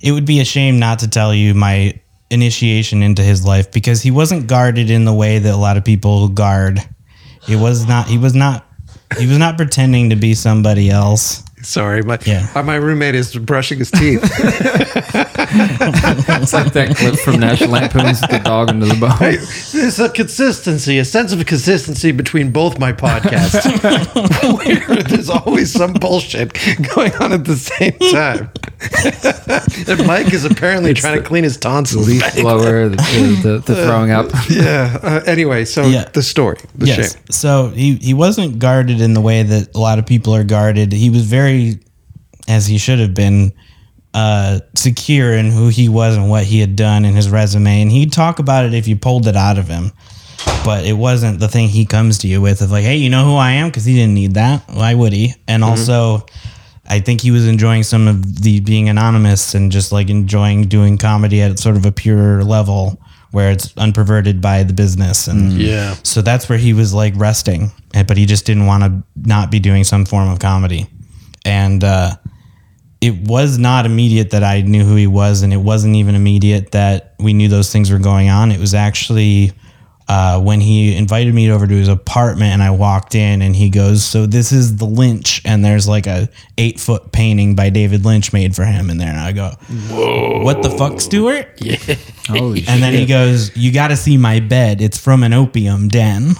[0.00, 2.00] it would be a shame not to tell you my
[2.30, 5.84] initiation into his life because he wasn't guarded in the way that a lot of
[5.84, 6.80] people guard.
[7.48, 8.06] It was not.
[8.08, 8.66] He was not.
[9.18, 11.42] He was not pretending to be somebody else.
[11.62, 12.46] Sorry, my Yeah.
[12.54, 14.22] uh, my roommate is brushing his teeth.
[15.50, 19.36] it's like that clip from National Lampoon's "The Dog into the Bone." Hey,
[19.72, 23.64] there's a consistency, a sense of consistency between both my podcasts.
[24.88, 26.52] Where there's always some bullshit
[26.94, 28.50] going on at the same time.
[29.88, 32.06] and Mike is apparently trying to clean his tonsils.
[32.08, 32.96] Leaf blower, the,
[33.42, 34.26] the, the throwing up.
[34.48, 34.98] yeah.
[35.02, 36.04] Uh, anyway, so Yeah.
[36.12, 37.14] the story, the yes.
[37.14, 37.22] shame.
[37.30, 40.92] So he he wasn't guarded in the way that a lot of people are guarded.
[40.92, 41.47] He was very,
[42.46, 43.52] as he should have been,
[44.14, 47.90] uh, secure in who he was and what he had done in his resume, and
[47.92, 49.92] he'd talk about it if you pulled it out of him.
[50.64, 53.24] But it wasn't the thing he comes to you with of like, hey, you know
[53.24, 53.68] who I am?
[53.68, 54.62] Because he didn't need that.
[54.72, 55.34] Why would he?
[55.46, 56.24] And also,
[56.88, 60.96] I think he was enjoying some of the being anonymous and just like enjoying doing
[60.96, 65.96] comedy at sort of a pure level where it's unperverted by the business and Yeah.
[66.02, 67.70] so that's where he was like resting,
[68.06, 70.86] but he just didn't want to not be doing some form of comedy.
[71.44, 72.16] And uh,
[73.00, 76.72] it was not immediate that I knew who he was, and it wasn't even immediate
[76.72, 78.50] that we knew those things were going on.
[78.50, 79.52] It was actually
[80.08, 83.68] uh, when he invited me over to his apartment, and I walked in, and he
[83.68, 88.06] goes, "So this is the Lynch," and there's like a eight foot painting by David
[88.06, 89.50] Lynch made for him in there, and I go,
[89.90, 91.60] "Whoa, what the fuck, Stuart?"
[92.28, 94.80] Holy And then he goes, "You got to see my bed.
[94.80, 96.34] It's from an opium den."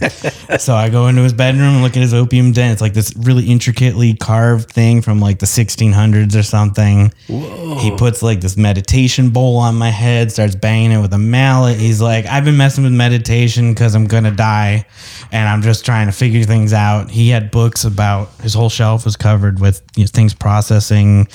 [0.58, 2.72] so I go into his bedroom and look at his opium den.
[2.72, 7.12] It's like this really intricately carved thing from like the 1600s or something.
[7.26, 11.78] He puts like this meditation bowl on my head, starts banging it with a mallet.
[11.78, 14.86] He's like, "I've been messing with meditation because I'm gonna die,
[15.32, 19.04] and I'm just trying to figure things out." He had books about his whole shelf
[19.04, 21.28] was covered with you know, things processing,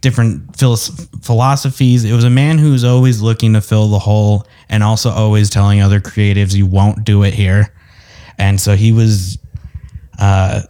[0.00, 2.04] different philos- philosophies.
[2.04, 5.50] It was a man who was always looking to fill the hole and also always
[5.50, 7.72] telling other creatives, "You won't do it here."
[8.38, 9.38] And so he was,
[10.18, 10.62] uh,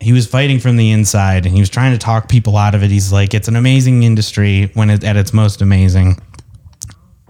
[0.00, 2.82] he was fighting from the inside, and he was trying to talk people out of
[2.82, 2.90] it.
[2.90, 6.18] He's like, "It's an amazing industry when it, at its most amazing."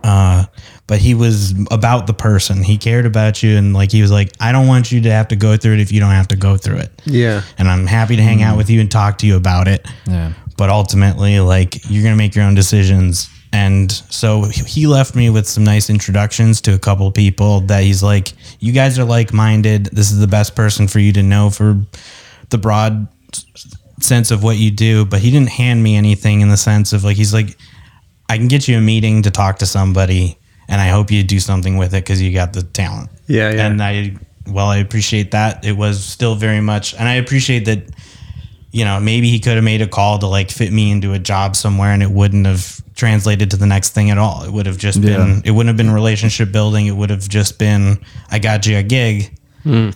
[0.03, 0.45] Uh,
[0.87, 2.63] but he was about the person.
[2.63, 5.29] He cared about you, and like he was like, "I don't want you to have
[5.29, 7.43] to go through it if you don't have to go through it." Yeah.
[7.59, 10.33] And I'm happy to hang out with you and talk to you about it Yeah.
[10.57, 15.49] but ultimately like you're gonna make your own decisions and so he left me with
[15.49, 19.87] some nice introductions to a couple of people that he's like you guys are like-minded
[19.87, 21.77] this is the best person for you to know for
[22.51, 23.09] the broad
[24.03, 27.05] sense of what you do, but he didn't hand me anything in the sense of
[27.05, 27.57] like he's like,
[28.29, 30.39] I can get you a meeting to talk to somebody,
[30.69, 33.11] and I hope you do something with it because you got the talent.
[33.27, 33.67] Yeah, yeah.
[33.67, 35.65] And I, well, I appreciate that.
[35.65, 37.85] It was still very much, and I appreciate that.
[38.73, 41.19] You know, maybe he could have made a call to like fit me into a
[41.19, 44.45] job somewhere, and it wouldn't have translated to the next thing at all.
[44.45, 45.17] It would have just Yeah.
[45.17, 45.43] been.
[45.45, 46.87] It wouldn't have been relationship building.
[46.87, 47.99] It would have just been,
[48.31, 49.37] I got you a gig.
[49.65, 49.95] Mm.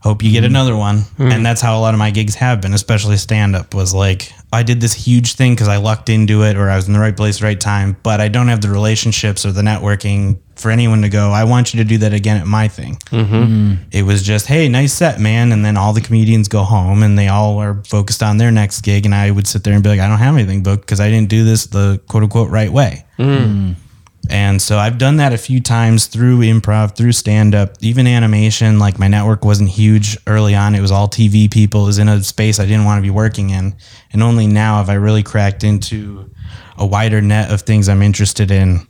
[0.00, 0.46] Hope you get mm.
[0.46, 1.00] another one.
[1.18, 1.32] Mm.
[1.32, 4.32] And that's how a lot of my gigs have been, especially stand up, was like,
[4.52, 7.00] I did this huge thing because I lucked into it or I was in the
[7.00, 11.02] right place, right time, but I don't have the relationships or the networking for anyone
[11.02, 12.96] to go, I want you to do that again at my thing.
[13.10, 13.34] Mm-hmm.
[13.34, 13.78] Mm.
[13.92, 15.52] It was just, hey, nice set, man.
[15.52, 18.80] And then all the comedians go home and they all are focused on their next
[18.82, 19.04] gig.
[19.04, 21.10] And I would sit there and be like, I don't have anything booked because I
[21.10, 23.04] didn't do this the quote unquote right way.
[23.18, 23.38] Mm.
[23.38, 23.74] Mm.
[24.30, 28.78] And so I've done that a few times through improv, through stand up, even animation.
[28.78, 30.74] Like my network wasn't huge early on.
[30.74, 31.84] It was all TV people.
[31.84, 33.74] It was in a space I didn't want to be working in.
[34.12, 36.30] And only now have I really cracked into
[36.76, 38.86] a wider net of things I'm interested in.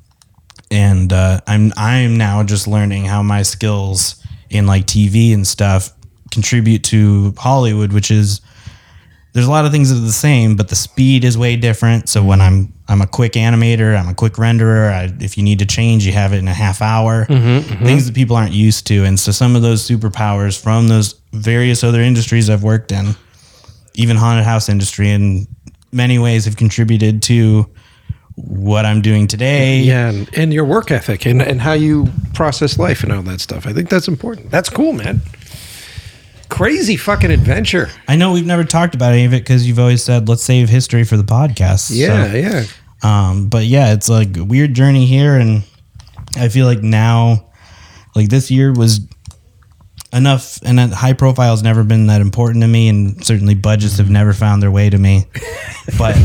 [0.71, 5.93] And uh, I'm I'm now just learning how my skills in like TV and stuff
[6.31, 8.41] contribute to Hollywood, which is
[9.33, 12.09] there's a lot of things that are the same, but the speed is way different.
[12.09, 14.91] So when I'm I'm a quick animator, I'm a quick renderer.
[14.91, 17.27] I, if you need to change, you have it in a half hour.
[17.27, 21.85] Things that people aren't used to, and so some of those superpowers from those various
[21.85, 23.15] other industries I've worked in,
[23.95, 25.47] even haunted house industry, in
[25.93, 27.71] many ways have contributed to
[28.47, 29.81] what I'm doing today.
[29.81, 33.41] Yeah, and, and your work ethic and, and how you process life and all that
[33.41, 33.67] stuff.
[33.67, 34.51] I think that's important.
[34.51, 35.21] That's cool, man.
[36.49, 37.91] Crazy fucking adventure.
[38.07, 40.69] I know we've never talked about any of it because you've always said let's save
[40.71, 41.91] history for the podcast.
[41.93, 42.65] Yeah, So- yeah.
[43.03, 45.63] Um, but yeah, it's like a weird journey here, and
[46.37, 47.47] I feel like now,
[48.17, 49.01] like this year was
[50.13, 53.99] enough, and that high profile has never been that important to me, and certainly budgets
[53.99, 54.15] have mm-hmm.
[54.15, 55.27] never found their way to me.
[55.97, 56.17] But,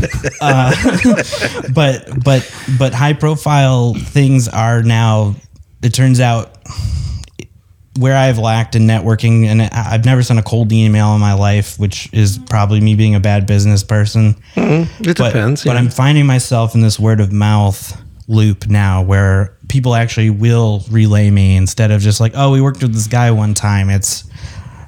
[0.42, 0.76] uh,
[1.74, 5.36] but, but, but high profile things are now.
[5.82, 6.58] It turns out
[7.98, 11.80] where I've lacked in networking, and I've never sent a cold email in my life,
[11.80, 12.48] which is mm-hmm.
[12.48, 15.10] probably me being a bad business person mm-hmm.
[15.10, 15.64] It but, depends.
[15.64, 15.78] But.
[15.78, 21.30] I'm finding myself in this word of mouth loop now where people actually will relay
[21.30, 23.90] me instead of just like, oh, we worked with this guy one time.
[23.90, 24.24] It's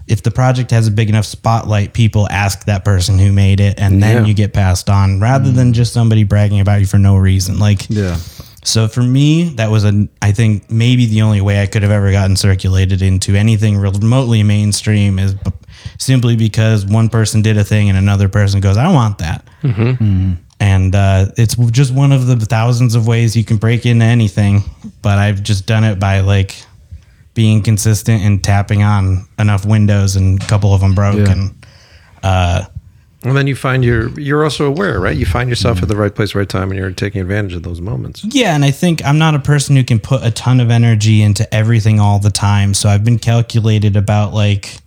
[0.08, 3.80] if the project has a big enough spotlight, people ask that person who made it
[3.80, 4.28] and then Yeah.
[4.28, 5.76] you get passed on rather than mm.
[5.76, 7.58] just somebody bragging about you for no reason.
[7.58, 8.18] Like Yeah.
[8.64, 11.92] so for me, that was a I think maybe the only way I could have
[11.92, 15.52] ever gotten circulated into anything remotely mainstream is b-
[15.98, 19.82] simply because one person did a thing and another person goes, "I want that," mm-hmm.
[19.82, 20.34] Mm-hmm.
[20.60, 24.62] And uh, it's just one of the thousands of ways you can break into anything.
[25.02, 26.56] But I've just done it by like
[27.34, 31.32] being consistent and tapping on enough windows, and a couple of them broke, Yeah.
[31.32, 31.66] and
[32.24, 32.66] uh,
[33.24, 35.18] and then you find you're you're also aware, right?
[35.18, 37.82] You find yourself at the right place, right time, and you're taking advantage of those
[37.82, 38.24] moments.
[38.24, 41.22] Yeah, and I think I'm not a person who can put a ton of energy
[41.22, 42.74] into everything all the time.
[42.74, 44.78] So I've been calculated about like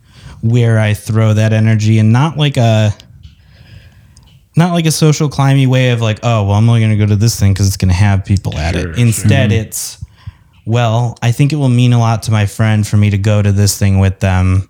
[0.40, 2.92] where I throw that energy and not like a
[4.58, 7.06] not like a social climby way of like, oh, well, I'm only going to go
[7.06, 8.98] to this thing because it's going to have people at Sure, it.
[8.98, 10.04] Instead, it's
[10.66, 13.40] well, I think it will mean a lot to my friend for me to go
[13.40, 14.68] to this thing with them,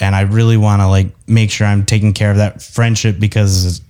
[0.00, 3.80] and I really want to like make sure I'm taking care of that friendship because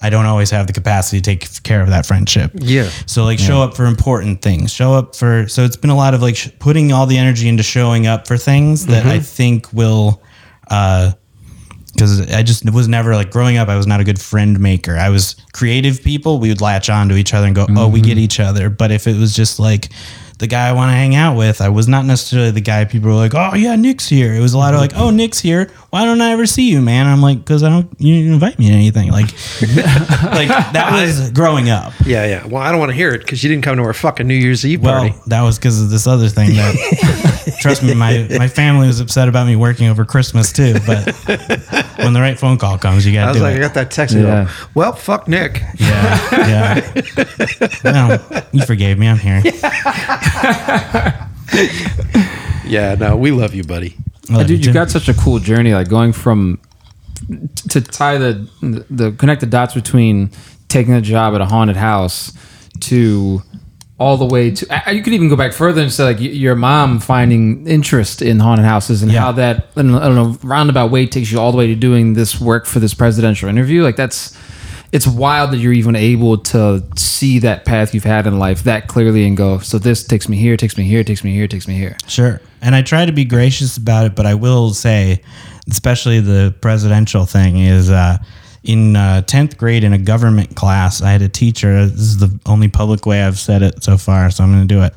[0.00, 2.52] I don't always have the capacity to take care of that friendship.
[2.54, 2.88] Yeah.
[3.06, 4.72] So like show up for important things.
[4.72, 7.48] Show up for so it's been a lot of like sh- putting all the energy
[7.48, 10.22] into showing up for things that I think will
[10.70, 11.12] uh
[11.96, 13.68] because I just was never like growing up.
[13.68, 14.96] I was not a good friend maker.
[14.96, 16.38] I was creative people.
[16.38, 18.20] We would latch on to each other and go, "Oh, we get mm-hmm.
[18.20, 19.88] each other." But if it was just like
[20.38, 23.08] the guy I want to hang out with, I was not necessarily the guy people
[23.08, 25.70] were like, "Oh yeah, Nick's here." It was a lot of like, "Oh, Nick's here.
[25.90, 27.88] Why don't I ever see you, man?" I'm like, "Cause I don't.
[27.98, 29.26] You didn't invite me to anything." Like,
[29.62, 31.94] like that was growing up.
[32.04, 32.46] Yeah, yeah.
[32.46, 34.34] Well, I don't want to hear it because you didn't come to our fucking New
[34.34, 35.14] Year's Eve Well, party.
[35.26, 36.74] that was because of this other thing that
[37.66, 40.74] trust me, my my family was upset about me working over Christmas too.
[40.86, 41.06] But
[41.96, 43.90] when the right phone call comes, you gotta I was do like, I got that
[43.90, 44.14] text.
[44.14, 44.44] Yeah.
[44.44, 45.62] go, Well, fuck Nick.
[45.76, 47.02] Yeah, yeah.
[47.84, 49.08] no, you forgave me.
[49.08, 49.42] I'm here.
[52.66, 53.96] Yeah, no, we love you, buddy.
[54.28, 56.58] Love Dude, you you got such a cool journey, like going from
[57.70, 60.30] to tie the the connect the dots between
[60.68, 62.32] taking a job at a haunted house
[62.80, 63.42] to
[63.98, 66.98] all the way to you could even go back further and say like your mom
[67.00, 69.20] finding interest in haunted houses and Yeah.
[69.20, 71.66] how that I don't, know, I don't know roundabout way takes you all the way
[71.68, 74.36] to doing this work for this presidential interview like that's
[74.92, 78.86] it's wild that you're even able to see that path you've had in life that
[78.86, 81.66] clearly and go so this takes me here takes me here takes me here takes
[81.66, 82.40] me here Sure.
[82.62, 85.22] And I try to be gracious about it, but I will say,
[85.70, 88.18] especially the presidential thing, is uh,
[88.66, 91.86] in uh, 10th grade in a government class, I had a teacher.
[91.86, 94.74] This is the only public way I've said it so far, so I'm going to
[94.74, 94.92] do it.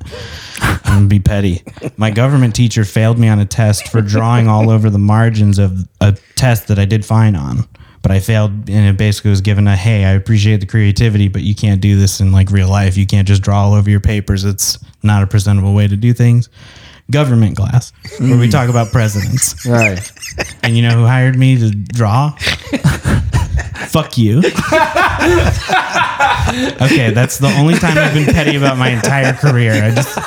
[0.59, 1.63] I'm going to be petty.
[1.95, 5.87] My government teacher failed me on a test for drawing all over the margins of
[6.01, 7.67] a test that I did fine on.
[8.01, 11.43] But I failed, and it basically was given a hey, I appreciate the creativity, but
[11.43, 12.97] you can't do this in like real life.
[12.97, 14.45] You can't just draw all over your papers.
[14.45, 16.49] It's not a presentable way to do things.
[17.11, 19.65] Government class, where we talk about presidents.
[19.65, 20.11] Right.
[20.63, 22.37] And you know who hired me to draw?
[23.87, 24.39] Fuck you.
[26.81, 29.73] okay, that's the only time I've been petty about my entire career.
[29.73, 30.17] I just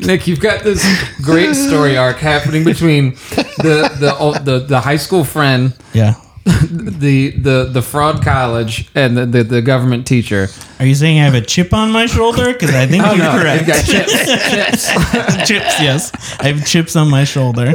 [0.00, 0.84] Nick, you've got this
[1.22, 3.12] great story arc happening between
[3.58, 6.14] the the the, the high school friend, yeah.
[6.44, 10.48] the the the fraud college, and the, the, the government teacher.
[10.78, 12.52] Are you saying I have a chip on my shoulder?
[12.52, 13.58] Because I think you're No, correct.
[13.60, 14.12] you've got chips,
[14.50, 14.88] chips.
[15.48, 16.40] chips, yes.
[16.40, 17.72] I have chips on my shoulder.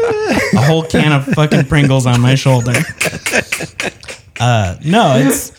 [0.53, 2.73] A whole can of fucking Pringles on my shoulder.
[4.39, 5.51] Uh, no, it's.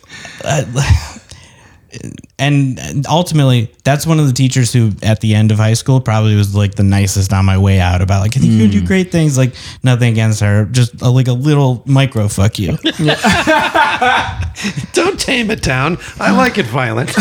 [0.45, 0.65] Uh,
[2.39, 6.37] and ultimately, that's one of the teachers who, at the end of high school, probably
[6.37, 9.11] was like the nicest on my way out about like, I think you do great
[9.11, 9.39] things.
[9.39, 12.76] Like, nothing against her, just a, like a little micro fuck you.
[14.93, 15.97] Don't tame it down.
[16.20, 17.16] I like it violent.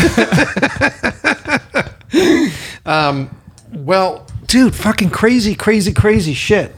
[2.86, 3.34] um,
[3.72, 6.76] well, dude, fucking crazy, crazy, crazy shit.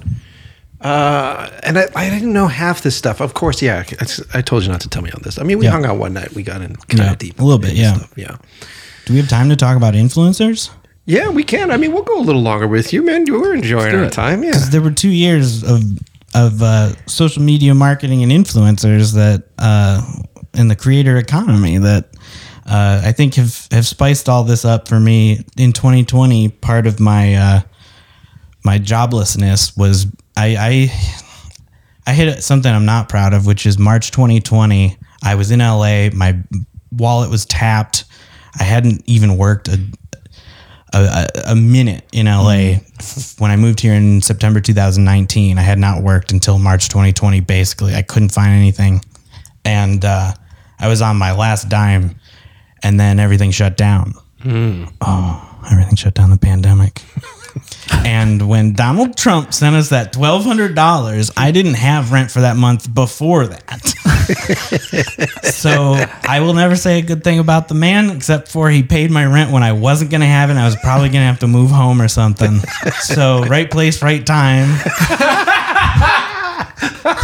[0.81, 3.19] Uh, and I, I didn't know half this stuff.
[3.19, 3.81] Of course, yeah.
[3.81, 5.39] it's- I told you not to tell me on this.
[5.39, 5.71] I mean, we Yeah.
[5.71, 6.33] hung out one night.
[6.35, 7.39] We got in kind Yeah, of deep.
[7.39, 7.95] a little bit, yeah.
[7.95, 8.11] Stuff.
[8.15, 8.35] Yeah.
[9.05, 10.69] Do we have time to talk about influencers?
[11.05, 11.71] Yeah, we can.
[11.71, 13.25] I mean, we'll go a little longer with you, man.
[13.25, 14.11] You were enjoying our it.
[14.11, 14.43] time.
[14.43, 14.51] Yeah.
[14.51, 15.81] Because there were two years of
[16.33, 20.01] of uh, social media marketing and influencers that uh,
[20.53, 22.09] in the creator economy that
[22.65, 26.49] uh, I think have have spiced all this up for me in 2020.
[26.49, 27.59] Part of my uh,
[28.65, 30.05] my joblessness was
[30.37, 34.97] I, I I hit something I'm not proud of, which is March 2020.
[35.23, 36.09] I was in LA.
[36.13, 36.37] My
[36.91, 38.05] wallet was tapped.
[38.59, 39.79] I hadn't even worked a
[40.93, 42.75] a, a- minute in LA
[43.39, 45.57] when I moved here in September 2019.
[45.57, 47.41] I had not worked until March 2020.
[47.41, 49.01] Basically, I couldn't find anything,
[49.65, 50.31] and uh,
[50.79, 52.15] I was on my last dime,
[52.83, 54.13] and then everything shut down.
[55.01, 56.29] Oh, everything shut down.
[56.29, 57.01] The pandemic.
[58.05, 62.41] And when Donald Trump sent us that twelve hundred dollars, I didn't have rent for
[62.41, 63.81] that month before that.
[65.43, 69.09] so I will never say a good thing about the man, except for he paid
[69.09, 70.53] my rent when I wasn't gonna have it.
[70.53, 72.59] and I was probably gonna have to move home or something.
[73.01, 74.69] So right place, right time.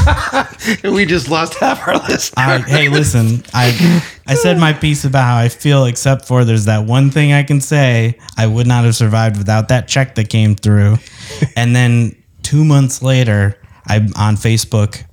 [0.84, 2.34] we just lost half our list.
[2.68, 6.86] Hey, listen, I I said my piece about how I feel, except for there's that
[6.86, 8.18] one thing I can say.
[8.38, 10.98] I would not have survived without that check that came through.
[11.56, 15.04] And then two months later, I'm on Facebook,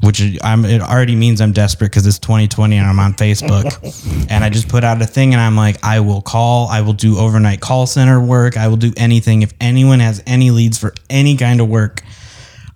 [0.00, 4.26] which I'm, it already means I'm desperate because it's 2020 and I'm on Facebook.
[4.30, 6.92] and I just put out a thing and I'm like, I will call, I will
[6.92, 9.42] do overnight call center work, I will do anything.
[9.42, 12.02] If anyone has any leads for any kind of work,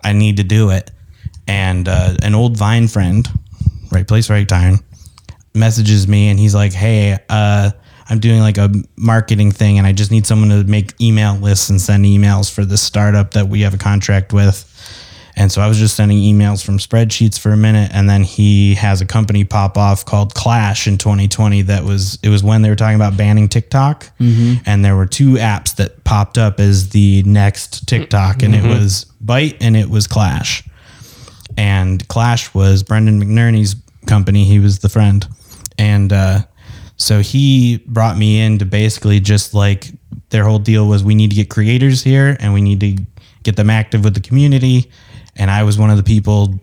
[0.04, 0.90] I need to do it.
[1.48, 3.28] And uh, an old Vine friend,
[3.90, 4.80] right place, right time,
[5.54, 7.70] messages me and he's like, Hey, uh,
[8.08, 11.68] I'm doing like a marketing thing and I just need someone to make email lists
[11.70, 14.64] and send emails for this startup that we have a contract with.
[15.36, 17.92] And so I was just sending emails from spreadsheets for a minute.
[17.94, 22.28] And then he has a company pop off called Clash in 2020 that was, it
[22.28, 24.10] was when they were talking about banning TikTok.
[24.66, 29.06] And there were two apps that popped up as the next TikTok, and it was
[29.24, 30.64] Byte and it was Clash
[31.58, 33.74] and Clash was Brendon McNerney's
[34.06, 34.44] company.
[34.44, 35.26] He was the friend,
[35.76, 36.38] and uh,
[36.96, 39.90] so he brought me in to basically just like
[40.30, 43.02] their whole deal was we need to get creators here and we need to
[43.42, 44.90] get them active with the community.
[45.36, 46.58] And I was one of the people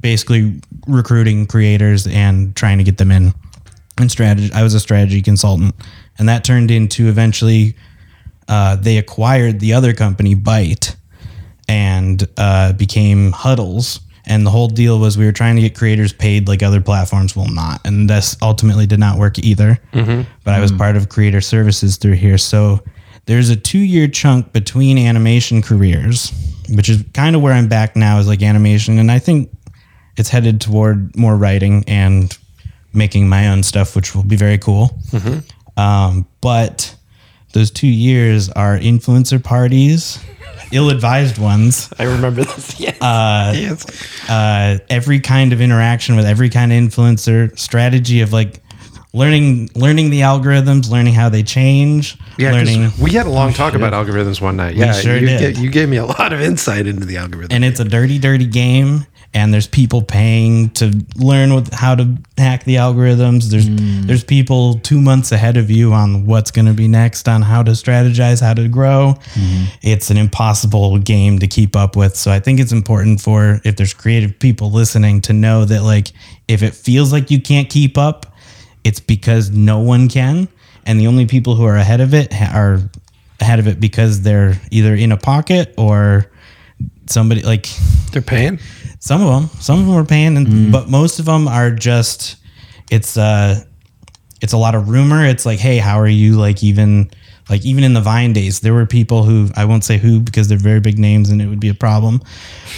[0.00, 3.34] basically recruiting creators and trying to get them in
[3.98, 4.52] and strategy.
[4.52, 5.74] I was a strategy consultant,
[6.18, 7.74] and that turned into eventually
[8.48, 10.94] uh, they acquired the other company, Byte,
[11.68, 14.00] and uh, became Huddles.
[14.26, 17.34] And the whole deal was we were trying to get creators paid like other platforms.
[17.34, 19.78] Will not, and this ultimately did not work either.
[20.44, 22.82] But I was part of creator services through here, so
[23.24, 26.30] there's a two year chunk between animation careers,
[26.70, 29.50] which is kind of where I'm back now is like animation, and I think
[30.18, 32.36] it's headed toward more writing and
[32.92, 34.98] making my own stuff, which will be very cool.
[35.78, 36.94] Um, but
[37.54, 40.18] those two years are influencer parties,
[40.72, 41.90] ill-advised ones.
[41.98, 42.78] I remember this.
[42.80, 43.00] Yes.
[43.00, 44.30] Uh, yes.
[44.30, 48.60] uh, every kind of interaction with every kind of influencer strategy of like
[49.12, 52.90] learning learning the algorithms, learning how they change, Yeah, learning.
[53.00, 54.76] we had a long talk about algorithms one night.
[54.76, 55.58] Yeah, sure you, did.
[55.58, 57.54] you gave me a lot of insight into the algorithm.
[57.54, 59.06] and it's a dirty, dirty game.
[59.34, 63.50] and there's people paying to learn what, how to hack the algorithms.
[63.50, 64.04] There's mm.
[64.06, 67.62] there's people two months ahead of you on what's going to be next, on how
[67.62, 69.14] to strategize, how to grow.
[69.34, 69.64] Mm-hmm.
[69.82, 72.16] It's an impossible game to keep up with.
[72.16, 76.12] So I think it's important for if there's creative people listening to know that like
[76.46, 78.34] if it feels like you can't keep up,
[78.84, 80.48] it's because no one can,
[80.86, 82.80] and the only people who are ahead of it are
[83.40, 86.30] ahead of it because they're either in a pocket or
[87.06, 87.68] somebody like
[88.12, 88.58] They're paying.
[89.00, 92.36] some of them some of them are paying and, but most of them are just
[92.90, 93.62] it's uh
[94.40, 95.24] it's a lot of rumor.
[95.24, 97.10] It's like hey how are you like even
[97.50, 100.48] like even in the vine days there were people who i won't say who because
[100.48, 102.20] they're very big names and it would be a problem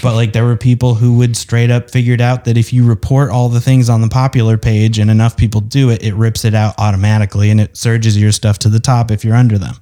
[0.02, 3.30] but like there were people who would straight up figured out that if you report
[3.30, 6.54] all the things on the popular page and enough people do it it rips it
[6.54, 9.74] out automatically and it surges your stuff to the top if you're under them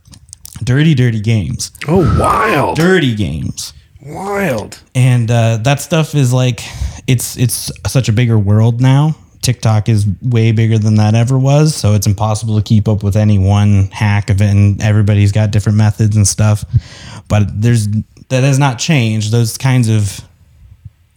[0.64, 2.76] dirty dirty games Oh, wild.
[2.76, 3.72] dirty games
[4.05, 4.80] Wild.
[4.95, 6.61] and uh, that stuff is like
[7.07, 11.74] it's it's such a bigger world now tiktok is way bigger than that ever was
[11.74, 15.51] so it's impossible to keep up with any one hack of it and everybody's got
[15.51, 16.64] different methods and stuff
[17.28, 17.86] but there's
[18.28, 20.20] that has not changed those kinds of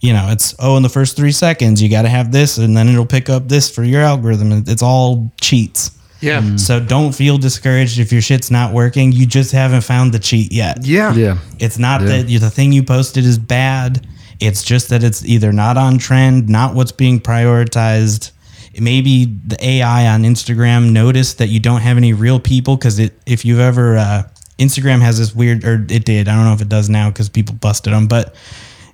[0.00, 2.76] you know it's oh in the first three seconds you got to have this and
[2.76, 6.40] then it'll pick up this for your algorithm it's all cheats Yeah.
[6.40, 6.58] Mm.
[6.60, 10.52] so don't feel discouraged if your shit's not working you just haven't found the cheat
[10.52, 11.12] yet Yeah.
[11.14, 11.38] Yeah.
[11.58, 14.06] it's not that the thing you posted is bad.
[14.42, 18.32] It's just that it's either not on trend, not what's being prioritized.
[18.78, 23.12] Maybe the AI on Instagram noticed that you don't have any real people because it.
[23.24, 24.22] If you've ever, uh,
[24.58, 26.28] Instagram has this weird, or it did.
[26.28, 28.08] I don't know if it does now because people busted them.
[28.08, 28.34] But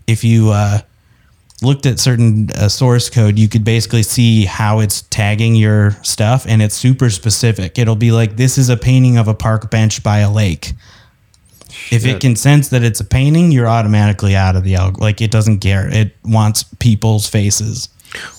[0.07, 0.81] if you uh,
[1.63, 6.45] looked at certain uh, source code, you could basically see how it's tagging your stuff,
[6.47, 7.79] and it's super specific.
[7.79, 10.75] It'll be like, "This is a painting of a park bench by a lake."
[11.93, 14.99] If it can sense that it's a painting, you're automatically out of the alg.
[14.99, 15.89] Like it doesn't care.
[15.93, 17.89] It wants people's faces.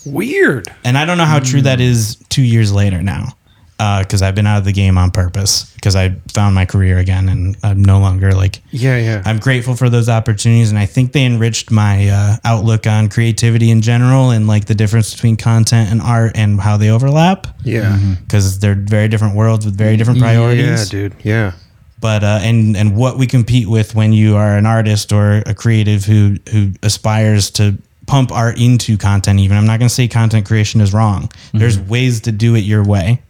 [0.05, 0.67] Weird.
[0.83, 3.35] And I don't know how true that is two years later now,
[3.79, 6.97] uh, because I've been out of the game on purpose because I found my career
[6.97, 8.61] again, and I'm no longer like.
[8.71, 9.21] Yeah, yeah.
[9.25, 13.69] I'm grateful for those opportunities, and I think they enriched my uh, outlook on creativity
[13.69, 17.47] in general, and like the difference between content and art and how they overlap.
[17.63, 17.81] yeah.
[17.83, 17.95] Mm-hmm.
[18.13, 18.23] Mm-hmm.
[18.23, 21.15] Because they're very different worlds with very different priorities Yeah, dude.
[21.23, 21.51] Yeah.
[21.99, 25.53] But uh, and and what we compete with when you are an artist or a
[25.53, 27.77] creative who who aspires to
[28.07, 31.29] pump art into content even i'm not going to say content creation is wrong.
[31.53, 33.21] There's ways to do it your way.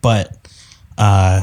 [0.00, 0.36] But
[0.96, 1.42] uh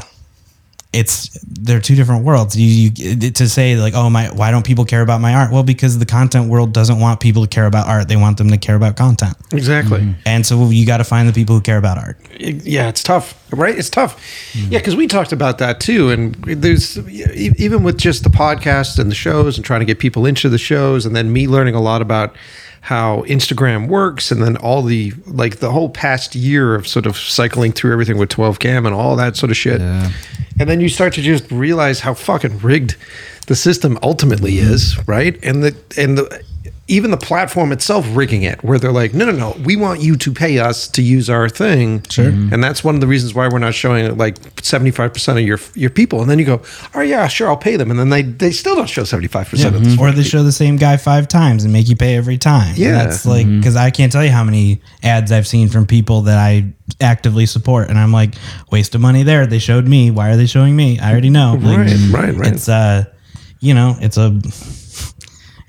[0.92, 2.54] it's they're two different worlds.
[2.54, 5.50] You, you to say like, oh my, why don't people care about my art?
[5.50, 8.08] Well, because the content world doesn't want people to care about art.
[8.08, 9.36] They want them to care about content.
[9.52, 10.00] Exactly.
[10.00, 10.20] Mm-hmm.
[10.26, 12.18] And so you got to find the people who care about art.
[12.38, 13.76] yeah, it's tough, right?
[13.76, 14.16] It's tough.
[14.52, 14.72] Mm-hmm.
[14.72, 18.98] Yeah, because we talked about that too, and there's e- even with just the podcast
[18.98, 21.74] and the shows and trying to get people into the shows, and then me learning
[21.74, 22.36] a lot about
[22.82, 27.16] how Instagram works, and then all the like the whole past year of sort of
[27.16, 29.80] cycling through everything with 12 cam and all that sort of shit.
[29.80, 30.10] Yeah.
[30.58, 32.96] And then you start to just realize how fucking rigged
[33.46, 35.38] the system ultimately is, right?
[35.44, 36.42] And the and the
[36.88, 40.16] even the platform itself rigging it, where they're like, no, no, no, we want you
[40.16, 42.02] to pay us to use our thing.
[42.08, 42.26] Sure.
[42.26, 42.60] And mm-hmm.
[42.60, 46.20] that's one of the reasons why we're not showing like 75% of your your people.
[46.20, 46.60] And then you go,
[46.94, 47.90] oh, yeah, sure, I'll pay them.
[47.90, 49.94] And then they, they still don't show 75% of this.
[49.94, 50.00] Mm-hmm.
[50.00, 52.74] Or they show the same guy five times and make you pay every time.
[52.76, 53.04] Yeah.
[53.04, 53.60] That's like, mm-hmm.
[53.60, 57.46] because I can't tell you how many ads I've seen from people that I actively
[57.46, 57.90] support.
[57.90, 58.34] And I'm like,
[58.72, 59.46] waste of money there.
[59.46, 60.10] They showed me.
[60.10, 60.98] Why are they showing me?
[60.98, 61.58] I already know.
[61.60, 62.52] Like, Right, right, right.
[62.52, 63.04] It's, uh,
[63.60, 64.40] you know, it's a,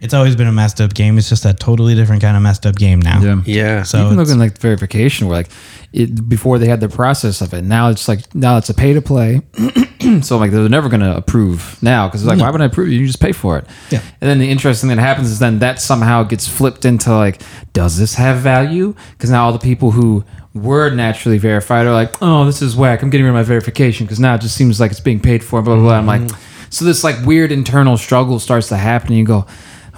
[0.04, 1.18] it's always been a messed up game.
[1.18, 3.22] It's just a totally different kind of messed up game now.
[3.22, 3.42] Yeah.
[3.46, 3.84] Yeah.
[3.84, 5.50] So Even it's- looking like verification, where like
[5.94, 7.62] it before they had the process of it.
[7.64, 9.42] Now it's like now it's a pay to play.
[10.22, 12.90] so like they're never going to approve now because it's like why would I approve
[12.90, 13.00] you?
[13.00, 13.66] You just pay for it.
[13.92, 14.02] Yeah.
[14.20, 17.42] And then the interesting thing that happens is then that somehow gets flipped into like,
[17.72, 18.96] does this have value?
[19.12, 23.02] Because now all the people who were naturally verified are like, oh, this is whack.
[23.02, 25.44] I'm getting rid of my verification because now it just seems like it's being paid
[25.44, 25.62] for.
[25.62, 25.98] Blah blah blah.
[25.98, 26.68] I'm like, mm-hmm.
[26.72, 29.10] so this like weird internal struggle starts to happen.
[29.10, 29.48] And you go,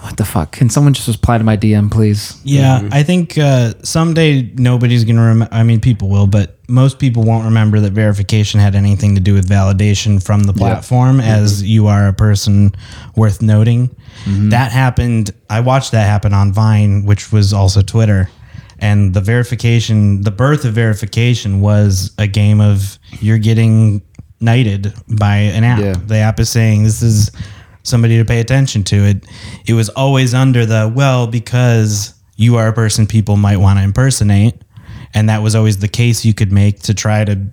[0.06, 0.52] what the fuck?
[0.52, 2.40] Can someone just reply to my DM, please?
[2.44, 2.94] Yeah, mm-hmm.
[2.94, 5.52] I think uh, someday nobody's going to remember.
[5.52, 9.34] I mean, people will, but most people won't remember that verification had anything to do
[9.34, 11.28] with validation from the platform mm-hmm.
[11.28, 12.76] as you are a person
[13.16, 13.88] worth noting.
[14.26, 14.50] Mm-hmm.
[14.50, 15.32] That happened.
[15.50, 18.30] I watched that happen on Vine, which was also Twitter.
[18.78, 24.04] And the verification, the birth of verification was a game of you're getting
[24.40, 25.80] knighted by an app.
[25.80, 25.94] Yeah.
[25.94, 27.32] The app is saying this is
[27.86, 28.96] somebody to pay attention to.
[28.96, 29.26] It
[29.66, 33.84] it was always under the well because you are a person people might want to
[33.84, 34.56] impersonate,
[35.14, 37.48] and that was always the case you could make to try to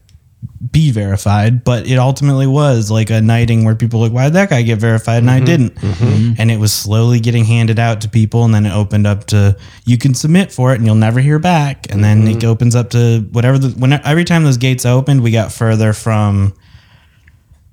[0.70, 4.34] be verified, but it ultimately was like a knighting where people were like, why did
[4.34, 5.44] that guy get verified and I mm-hmm.
[5.44, 5.74] didn't?
[5.74, 6.34] Mm-hmm.
[6.38, 9.56] And it was slowly getting handed out to people, and then it opened up to
[9.84, 12.48] you can submit for it and you'll never hear back, and then it mm-hmm.
[12.48, 13.58] opens up to whatever.
[13.58, 16.54] The, when every time those gates opened, we got further from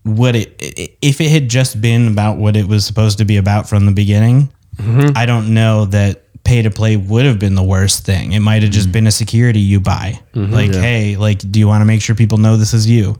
[0.10, 0.56] what it
[1.02, 3.92] if it had just been about what it was supposed to be about from the
[3.92, 5.16] beginning mm-hmm.
[5.16, 8.32] i don't know that pay to play would have been the worst thing.
[8.32, 8.94] It might have just mm.
[8.94, 10.20] been a security you buy.
[10.34, 10.52] Mm-hmm.
[10.52, 13.20] Like hey like do you want to make sure people know this is you?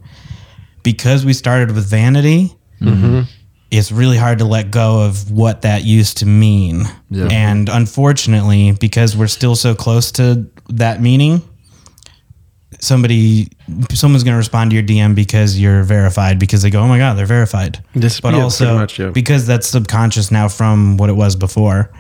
[0.82, 3.22] Because we started with vanity mm-hmm.
[3.70, 6.84] it's really hard to let go of what that used to mean.
[7.10, 7.28] Yeah.
[7.32, 11.42] and unfortunately because we're still so close to that meaning
[12.80, 13.48] somebody
[13.94, 16.98] someone's going to respond to your DM because you're verified because they go, "Oh my
[16.98, 19.10] god, they're verified." This- but yeah, also much, yeah.
[19.10, 21.92] because that's subconscious now from what it was before.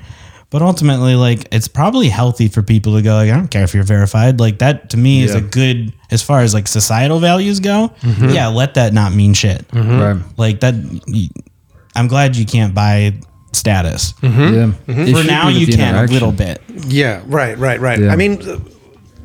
[0.51, 3.73] But ultimately, like it's probably healthy for people to go, like, I don't care if
[3.75, 4.39] you're verified.
[4.39, 7.93] Like that to me is a good as far as like societal values go.
[8.01, 8.29] Mm-hmm.
[8.29, 9.67] Yeah, let that not mean shit.
[9.67, 9.99] Mm-hmm.
[9.99, 10.17] Right.
[10.37, 10.73] Like that.
[11.95, 13.13] I'm glad you can't buy
[13.53, 14.13] status.
[14.21, 14.39] Mm-hmm.
[14.41, 14.49] Yeah.
[14.93, 15.01] Mm-hmm.
[15.01, 16.61] It For now, you can a little bit.
[16.87, 17.99] Yeah, right, right, right.
[17.99, 18.11] Yeah.
[18.11, 18.39] I mean,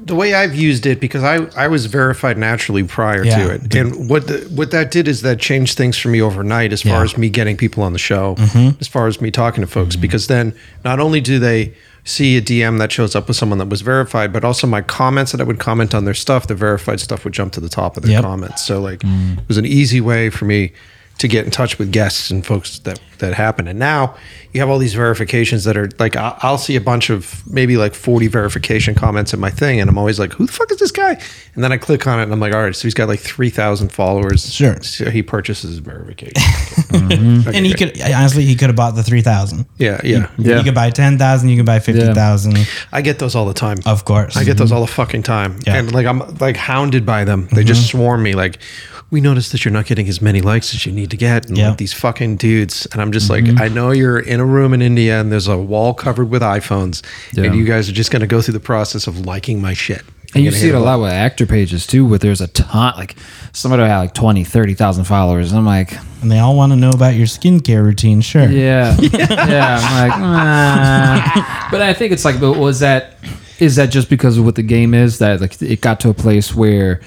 [0.06, 3.38] the, way I've used it because I I was verified naturally prior Yeah.
[3.38, 6.72] to it, and what the, what that did is that changed things for me overnight
[6.72, 7.02] as far Yeah.
[7.04, 8.78] as me getting people on the show, Mm-hmm.
[8.80, 9.96] as far as me talking to folks.
[9.96, 11.72] Because then not only do they
[12.06, 15.32] see a DM that shows up with someone that was verified, but also my comments
[15.32, 17.96] that I would comment on their stuff, the verified stuff would jump to the top
[17.96, 18.22] of their Yep.
[18.24, 18.62] comments.
[18.66, 20.72] So like, it was an easy way for me
[21.18, 23.68] to get in touch with guests and folks that that happen.
[23.68, 24.16] And now
[24.52, 27.76] you have all these verifications that are like I'll, I'll see a bunch of maybe
[27.76, 30.78] like 40 verification comments in my thing and I'm always like who the fuck is
[30.78, 31.20] this guy?
[31.54, 33.20] And then I click on it and I'm like all right, so he's got like
[33.20, 34.52] 3,000 followers.
[34.52, 34.80] Sure.
[34.82, 36.34] So he purchases verification.
[36.94, 37.48] Mm-hmm.
[37.52, 39.66] And he could honestly, he could have bought the three thousand.
[39.78, 40.30] yeah, yeah.
[40.38, 40.58] Yeah.
[40.58, 41.48] You could buy ten thousand.
[41.48, 42.56] You can buy fifty thousand.
[42.92, 43.78] I get those all the time.
[43.84, 44.36] Of course.
[44.36, 44.76] I get those mm-hmm.
[44.76, 45.58] all the fucking time.
[45.66, 45.76] Yeah.
[45.76, 47.48] And like I'm like hounded by them.
[47.48, 47.66] They mm-hmm.
[47.66, 48.58] just swarm me like
[49.10, 51.56] we noticed that you're not getting as many likes as you need to get and
[51.56, 51.68] Yeah.
[51.68, 54.82] like these fucking dudes and I'm just like I know you're in a room in
[54.82, 57.02] India and there's a wall covered with iPhones
[57.32, 57.44] Yeah.
[57.44, 60.02] and you guys are just going to go through the process of liking my shit.
[60.34, 60.96] And you You're see it a lot.
[60.98, 63.14] lot with actor pages too, where there's a ton, like
[63.52, 65.52] somebody will have like 20, 30,000 followers.
[65.52, 65.92] And I'm like,
[66.22, 68.20] and they all want to know about your skincare routine.
[68.20, 68.48] Sure.
[68.48, 69.78] yeah, yeah.
[69.80, 73.16] I'm like, "Ah." but I think it's like, but was that,
[73.60, 76.14] is that just because of what the game is that like it got to a
[76.14, 77.04] place where is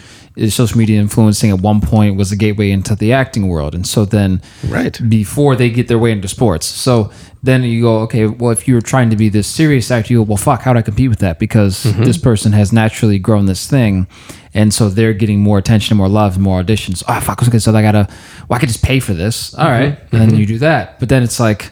[0.49, 3.73] social media influencing at one point was a gateway into the acting world.
[3.73, 4.99] And so then Right.
[5.09, 6.65] before they get their way into sports.
[6.65, 7.11] So
[7.41, 10.23] then you go, okay, well, if you're trying to be this serious actor, you go,
[10.23, 11.39] well, fuck, how do I compete with that?
[11.39, 12.03] Because mm-hmm.
[12.03, 14.07] this person has naturally grown this thing.
[14.53, 17.03] And so they're getting more attention and more love and more auditions.
[17.07, 18.07] Oh, fuck, okay, so I gotta,
[18.47, 19.53] well, I could just pay for this.
[19.53, 19.83] All mm-hmm.
[19.83, 19.99] right.
[20.11, 20.39] And then mm-hmm.
[20.39, 20.99] you do that.
[20.99, 21.71] But then it's like,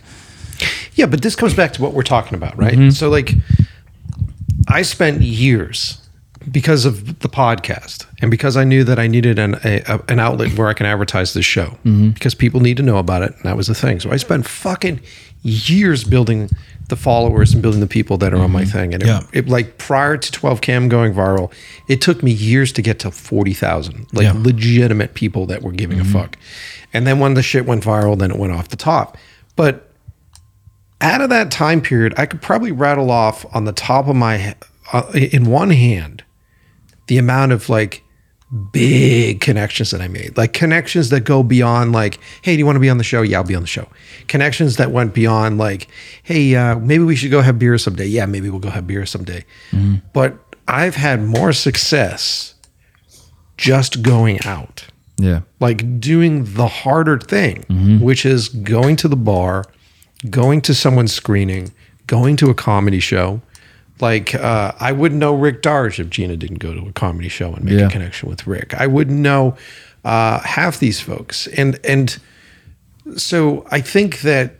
[0.93, 2.73] Yeah, but this comes back to what we're talking about, right?
[2.73, 2.89] Mm-hmm.
[2.91, 3.33] So, like,
[4.67, 6.04] I spent years
[6.51, 10.19] because of the podcast and because I knew that I needed an a, a- an
[10.19, 12.09] outlet where I can advertise this show Mm-hmm.
[12.09, 13.99] because people need to know about it, and that was the thing.
[13.99, 14.99] So I spent fucking
[15.41, 16.49] years building
[16.87, 19.21] the followers and building the people that are on my thing, and it, Yeah.
[19.33, 21.51] it like prior to 12 cam going viral,
[21.89, 24.33] it took me years to get to 40,000 like Yeah.
[24.35, 26.37] legitimate people that were giving a fuck,
[26.93, 29.17] and then when the shit went viral, then it went off the top,
[29.55, 29.89] but
[31.01, 34.55] out of that time period, I could probably rattle off on the top of my
[34.93, 36.23] uh, in one hand
[37.07, 38.03] the amount of like
[38.71, 42.75] big connections that I made, like connections that go beyond like, hey, do you want
[42.75, 43.21] to be on the show?
[43.21, 43.87] Yeah, I'll be on the show.
[44.27, 45.87] Connections that went beyond like,
[46.23, 48.05] hey, uh, maybe we should go have beer someday.
[48.05, 49.45] Yeah, maybe we'll go have beer someday.
[50.13, 50.37] But
[50.67, 52.55] I've had more success
[53.57, 54.85] just going out
[55.17, 55.41] yeah.
[55.59, 57.63] like doing the harder thing,
[57.99, 59.65] which is going to the bar,
[60.29, 61.73] going to someone's screening,
[62.07, 63.41] going to a comedy show.
[64.01, 67.53] Like uh, I wouldn't know Rick Darge if Gina didn't go to a comedy show
[67.53, 67.87] and make Yeah.
[67.87, 68.73] a connection with Rick.
[68.73, 69.55] I wouldn't know
[70.03, 72.17] uh, half these folks, and and
[73.15, 74.55] so I think that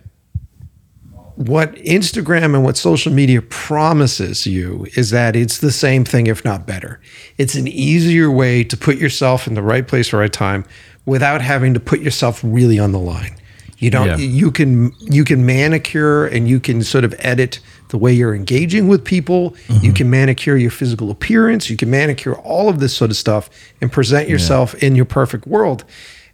[1.34, 6.44] what Instagram and what social media promises you is that it's the same thing, if
[6.44, 6.98] not better.
[7.36, 10.64] It's an easier way to put yourself in the right place, right time,
[11.04, 13.36] without having to put yourself really on the line.
[13.78, 14.06] You don't.
[14.08, 14.16] Yeah.
[14.16, 18.88] You can you can manicure and you can sort of edit the way you're engaging
[18.88, 19.56] with people.
[19.68, 19.92] You mm-hmm.
[19.92, 21.70] can manicure your physical appearance.
[21.70, 23.48] You can manicure all of this sort of stuff
[23.80, 25.84] and present yourself in your perfect world.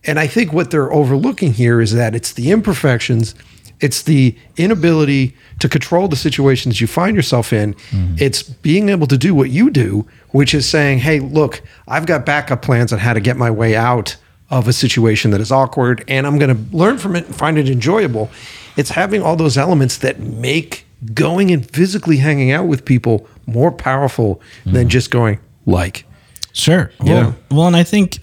[0.05, 3.35] And I think what they're overlooking here is that it's the imperfections
[3.83, 7.75] it's the inability to control the situations you find yourself in.
[7.75, 8.15] Mm-hmm.
[8.19, 12.25] It's being able to do what you do, which is saying, hey, look, I've got
[12.25, 14.17] backup plans on how to get my way out
[14.51, 17.59] of a situation that is awkward, and I'm going to learn from it and find
[17.59, 18.31] it enjoyable.
[18.77, 23.73] It's having all those elements that make going and physically hanging out with people more
[23.73, 24.89] powerful than mm-hmm.
[24.89, 26.07] just going like.
[26.53, 26.93] Sure.
[27.01, 27.35] Well, know?
[27.51, 28.19] well, and I think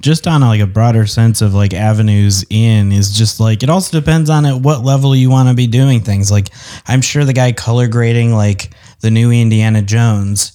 [0.00, 3.98] just on like a broader sense of like avenues in is just like it also
[3.98, 6.30] depends on at what level you want to be doing things.
[6.30, 6.48] Like
[6.86, 8.70] I'm sure the guy color grading like
[9.00, 10.52] the new Indiana Jones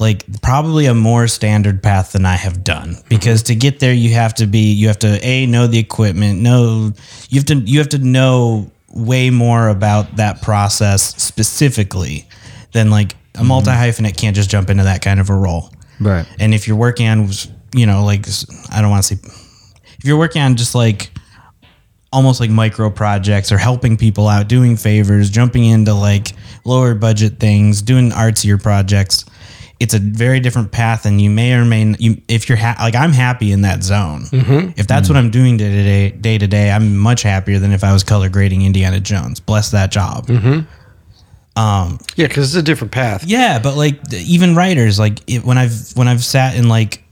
[0.00, 4.14] like probably a more standard path than I have done because to get there you
[4.14, 6.92] have to be you have to a know the equipment know
[7.28, 12.26] you have to you have to know way more about that process specifically
[12.72, 13.46] than like a mm-hmm.
[13.48, 16.26] multi hyphenate can't just jump into that kind of a role Right.
[16.38, 17.28] and if you're working on
[17.74, 18.26] you know like
[18.72, 19.20] I don't want to say
[19.98, 21.10] if you're working on just like
[22.12, 26.32] almost like micro projects or helping people out doing favors jumping into like
[26.64, 29.24] lower budget things doing artsier projects
[29.80, 32.94] it's a very different path and you may or may you if you're ha- like
[32.94, 34.22] i'm happy in that zone.
[34.24, 34.78] Mm-hmm.
[34.78, 37.72] If that's what i'm doing day to day day to day i'm much happier than
[37.72, 39.40] if i was color grading indiana jones.
[39.40, 40.26] Bless that job.
[40.26, 40.60] Mm-hmm.
[41.56, 43.24] Um, yeah, because it's a different path.
[43.24, 47.02] yeah, but like even writers, like it, when I've when I've sat in like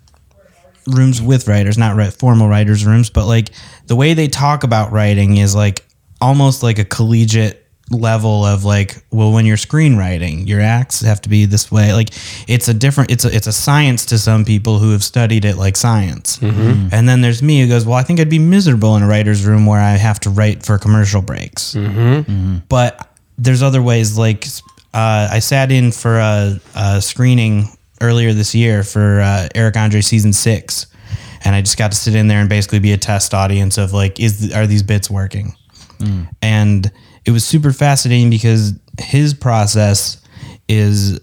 [0.86, 3.50] rooms with writers, not formal writers rooms, but like
[3.86, 5.84] the way they talk about writing is like
[6.20, 11.28] almost like a collegiate level of like well when you're screenwriting your acts have to
[11.28, 11.92] be this way.
[11.92, 12.10] Like
[12.46, 15.56] it's a different it's a it's a science to some people who have studied it
[15.56, 16.38] like science.
[16.38, 16.60] Mm-hmm.
[16.60, 16.88] Mm-hmm.
[16.92, 19.44] And then there's me who goes well i think i'd be miserable in a writer's
[19.46, 21.74] room where i have to write for commercial breaks.
[21.74, 22.58] Mm-hmm.
[22.68, 24.46] But there's other ways like
[24.94, 27.68] uh, i sat in for a, a screening
[28.00, 30.86] earlier this year for uh, eric andre season six
[31.44, 33.92] and i just got to sit in there and basically be a test audience of
[33.92, 35.54] like is are these bits working?
[35.98, 36.28] Mm.
[36.42, 36.92] And
[37.28, 40.22] it was super fascinating because his process
[40.66, 41.20] is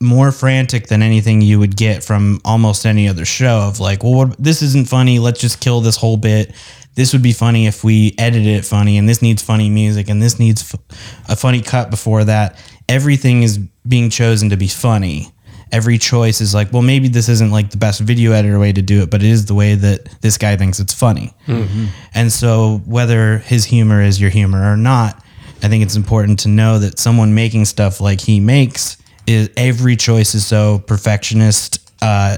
[0.00, 4.14] more frantic than anything you would get from almost any other show of like well
[4.14, 5.20] what, this isn't funny.
[5.20, 6.52] Let's just kill this whole bit.
[6.96, 10.20] This would be funny if we edited it funny and this needs funny music and
[10.20, 10.80] this needs f-
[11.28, 12.60] a funny cut before that.
[12.88, 15.32] Everything is being chosen to be funny.
[15.70, 18.82] Every choice is like well maybe this isn't like the best video editor way to
[18.82, 21.32] do it but it is the way that this guy thinks it's funny.
[21.46, 21.84] Mm-hmm.
[22.16, 25.22] And so whether his humor is your humor or not
[25.62, 28.96] i think it's important to know that someone making stuff like he makes
[29.26, 32.36] is every choice is so perfectionist uh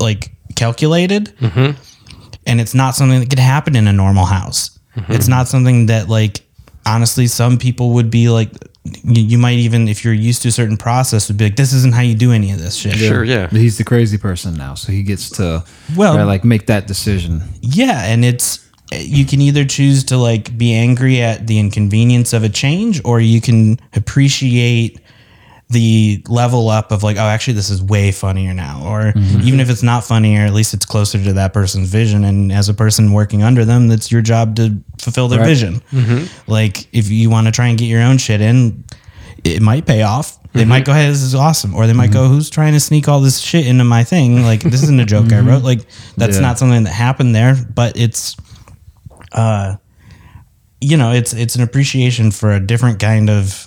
[0.00, 1.32] like calculated.
[2.48, 4.78] And it's not something that could happen in a normal house.
[5.08, 6.40] It's not something that like
[6.86, 8.50] honestly some people would be like
[9.04, 11.72] you, you might even if you're used to a certain process would be like this
[11.72, 12.94] isn't how you do any of this shit.
[12.96, 13.48] Sure, yeah.
[13.50, 15.64] But he's the crazy person now, so he gets to
[15.96, 17.42] Well- right, like make that decision.
[17.60, 22.44] Yeah, and it's you can either choose to like be angry at the inconvenience of
[22.44, 25.00] a change or you can appreciate
[25.68, 28.82] the level up of like oh actually this is way funnier now.
[28.84, 29.40] Or mm-hmm.
[29.40, 32.24] even if it's not funnier at least it's closer to that person's vision.
[32.24, 35.48] And as a person working under them that's your job to fulfill their Right.
[35.48, 35.80] vision.
[35.90, 36.50] Mm-hmm.
[36.50, 38.84] Like if you want to try and get your own shit in
[39.42, 40.40] it might pay off.
[40.52, 40.68] They mm-hmm.
[40.68, 41.74] might go hey this is awesome.
[41.74, 44.42] Or they might go who's trying to sneak all this shit into my thing?
[44.44, 45.64] Like this isn't a joke i wrote.
[45.64, 45.80] Like
[46.16, 46.42] that's Yeah.
[46.42, 48.36] not something that happened there but it's
[49.32, 49.76] uh
[50.80, 53.66] you know it's it's an appreciation for a different kind of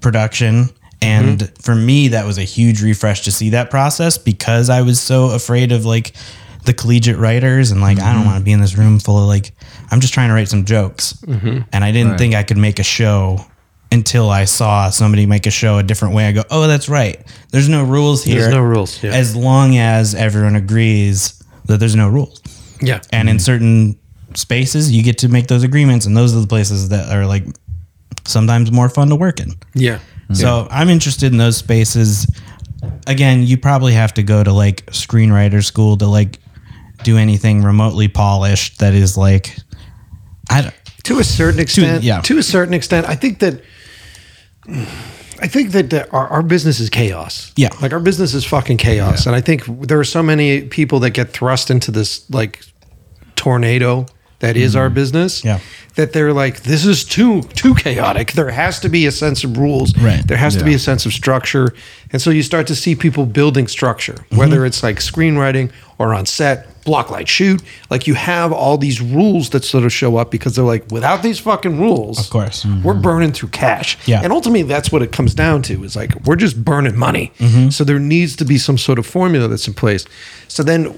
[0.00, 0.68] production
[1.02, 1.62] and mm-hmm.
[1.62, 5.30] for me that was a huge refresh to see that process because i was so
[5.30, 6.14] afraid of like
[6.64, 8.26] the collegiate writers and like i don't mm-hmm.
[8.30, 9.52] want to be in this room full of like
[9.90, 11.60] i'm just trying to write some jokes mm-hmm.
[11.72, 12.18] and i didn't Right.
[12.18, 13.38] think i could make a show
[13.92, 17.20] until i saw somebody make a show a different way i go oh that's right
[17.50, 19.02] there's no rules here There's no rules.
[19.02, 19.12] Yeah.
[19.12, 22.40] as long as everyone agrees that there's no rules
[22.80, 23.00] yeah.
[23.12, 23.98] and in certain
[24.36, 27.44] spaces you get to make those agreements and those are the places that are like
[28.26, 29.98] sometimes more fun to work in Yeah.
[30.28, 30.34] Hmm.
[30.34, 32.26] so i'm interested in those spaces
[33.06, 36.38] again you probably have to go to like screenwriter school to like
[37.02, 39.56] do anything remotely polished that is like
[40.50, 40.74] i don't
[41.04, 42.20] to a certain extent yeah.
[42.22, 43.60] to a certain extent i think that
[45.40, 47.68] i think that the, our, our business is chaos Yeah.
[47.82, 51.10] like our business is fucking chaos and i think there are so many people that
[51.10, 52.60] get thrust into this like
[53.36, 54.06] tornado
[54.40, 55.48] that is our business Mm-hmm.
[55.48, 55.58] Yeah.
[55.96, 59.56] that they're like this is too too chaotic there has to be a sense of
[59.56, 60.26] rules Right.
[60.26, 61.72] there has to be a sense of structure
[62.10, 64.36] and so you start to see people building structure Mm-hmm.
[64.36, 69.00] whether it's like screenwriting or on set block light shoot like you have all these
[69.00, 72.66] rules that sort of show up because they're like without these fucking rules Of course.
[72.84, 74.20] we're burning through cash Yeah.
[74.22, 77.32] and ultimately that's what it comes down to is like we're just burning money
[77.70, 80.04] so there needs to be some sort of formula that's in place
[80.48, 80.92] so then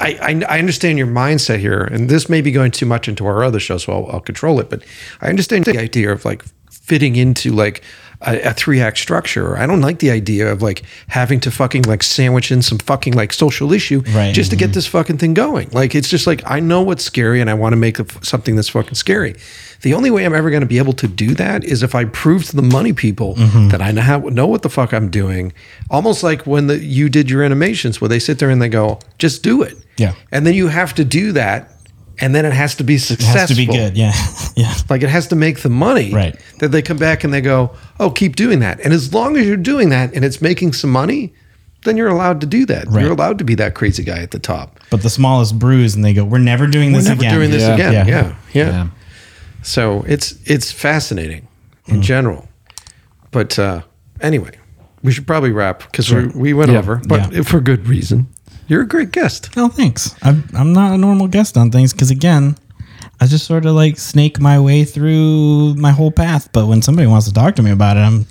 [0.00, 3.26] I, I, I understand your mindset here, and this may be going too much into
[3.26, 4.70] our other show, so I'll, I'll control it.
[4.70, 4.84] But
[5.20, 7.82] I understand the idea of like fitting into like
[8.22, 9.52] a, a three act structure.
[9.52, 12.78] Or I don't like the idea of like having to fucking like sandwich in some
[12.78, 14.34] fucking like social issue Right.
[14.34, 14.72] just to get mm-hmm.
[14.74, 15.68] this fucking thing going.
[15.70, 18.68] Like it's just like I know what's scary and I want to make something that's
[18.70, 19.36] fucking scary.
[19.82, 22.04] The only way I'm ever going to be able to do that is if I
[22.06, 23.68] prove to the money people mm-hmm.
[23.68, 25.52] that I know how, know what the fuck I'm doing.
[25.88, 28.98] Almost like when the, you did your animations, where they sit there and they go,
[29.18, 30.14] "Just do it." Yeah.
[30.32, 31.72] and then you have to do that,
[32.20, 33.40] and then it has to be It successful.
[33.40, 33.96] has to be good.
[33.96, 34.12] Yeah.
[34.56, 34.74] yeah.
[34.90, 36.12] Like it has to make the money.
[36.12, 36.36] Right.
[36.58, 38.80] That they come back and they go, oh, keep doing that.
[38.80, 41.32] And as long as you're doing that and it's making some money,
[41.84, 42.86] then you're allowed to do that.
[42.88, 43.02] Right.
[43.02, 44.80] You're allowed to be that crazy guy at the top.
[44.90, 47.50] But the smallest bruise, and they go, "We're never doing We're this never again." doing
[47.50, 47.74] this Yeah.
[47.74, 47.92] again.
[47.92, 48.06] Yeah.
[48.06, 48.34] Yeah.
[48.52, 48.70] Yeah.
[48.70, 48.88] Yeah.
[49.68, 51.46] So it's it's fascinating
[51.86, 51.94] Mm.
[51.94, 52.48] in general.
[53.30, 53.80] But uh,
[54.20, 54.52] anyway,
[55.02, 56.78] we should probably wrap because we we went Yeah.
[56.78, 57.42] over, but Yeah.
[57.42, 58.26] for good reason.
[58.70, 59.48] You're a great guest.
[59.56, 60.14] Oh, thanks.
[60.22, 62.54] I'm, I'm not a normal guest on things because, again,
[63.18, 66.50] I just sort of like snake my way through my whole path.
[66.52, 68.26] But when somebody wants to talk to me about it, I'm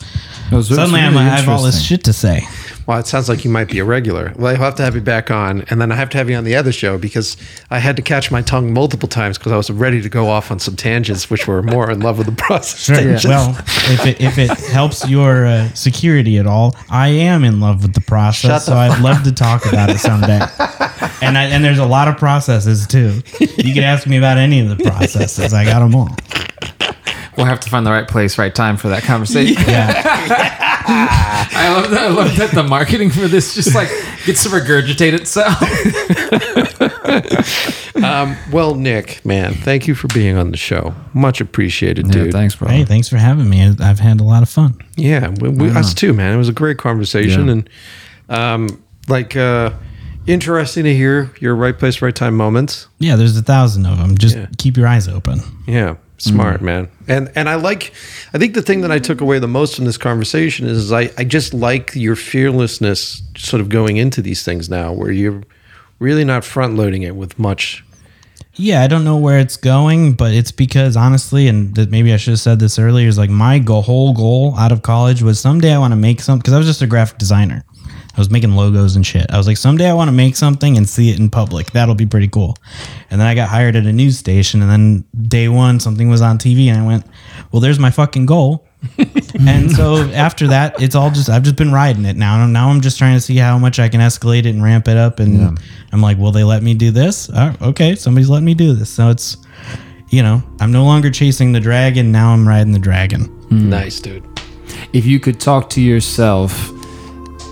[0.51, 2.47] It was- suddenly I'm, really I have all this shit to say.
[2.88, 4.31] Well, it sounds like you might be a regular.
[4.38, 6.38] Well, I'll have to have you back on, and then I have to have you
[6.38, 7.35] on the other show because
[7.69, 10.51] I had to catch my tongue multiple times because I was ready to go off
[10.51, 12.85] on some tangents, which were more in love with the process.
[12.88, 13.26] tangents.
[13.26, 17.81] Well, if it, if it helps your uh, security at all, I am in love
[17.81, 20.39] with the process, Shut the so I'd love to talk about it someday.
[21.22, 23.22] And I, and there's a lot of processes too.
[23.39, 25.53] You can ask me about any of the processes.
[25.53, 26.15] I got them all.
[27.35, 29.61] We'll have to find the right place, right time for that conversation.
[29.68, 30.64] Yeah.
[30.89, 32.01] I love that.
[32.01, 33.89] I love that the marketing for this just like
[34.26, 35.57] gets to regurgitate itself.
[38.51, 40.93] Well, Nick, man, thank you for being on the show.
[41.14, 42.31] Much appreciated, Yeah, dude.
[42.31, 42.68] thanks, bro.
[42.69, 43.61] Hey, thanks for having me.
[43.80, 44.77] I've had a lot of fun.
[44.95, 46.34] Yeah, we, we, us too, man.
[46.34, 47.51] It was a great conversation, Yeah.
[47.51, 47.69] and
[48.30, 49.72] um, like uh,
[50.27, 52.88] interesting to hear your right place, right time moments.
[52.99, 54.18] Yeah, there's a thousand of them.
[54.18, 54.47] Just Yeah.
[54.57, 55.41] keep your eyes open.
[55.68, 56.64] Yeah, smart mm.
[56.64, 56.89] man.
[57.07, 57.94] And and I like.
[58.34, 61.11] I think the thing that I took away the most from this conversation is I
[61.18, 65.44] I just like your fearlessness, sort of going into these things now, where you're
[65.99, 67.84] really not front loading it with much.
[68.60, 72.18] Yeah, I don't know where it's going, but it's because honestly, and that maybe I
[72.18, 75.39] should have said this earlier, is like my go- whole goal out of college was
[75.39, 77.64] someday I want to make something because I was just a graphic designer.
[78.18, 79.27] I was making logos and shit.
[79.30, 81.72] I was like, someday I want to make something and see it in public.
[81.72, 82.57] That'll be pretty cool.
[83.11, 86.22] And then I got hired at a news station, and then day one something was
[86.22, 87.06] on TV, and I went,
[87.52, 88.65] well, there's my fucking goal.
[89.48, 92.45] and so after that, it's all just I've just been riding it now.
[92.48, 94.98] Now I'm just trying to see how much I can escalate it and ramp it
[94.98, 95.19] up.
[95.19, 95.60] And
[95.91, 97.30] I'm like, will they let me do this?
[97.30, 98.89] Uh, okay, somebody's letting me do this.
[98.89, 99.38] So it's,
[100.10, 102.11] you know, I'm no longer chasing the dragon.
[102.11, 103.34] Now I'm riding the dragon.
[103.49, 104.23] Nice, dude.
[104.94, 106.72] if you could talk to yourself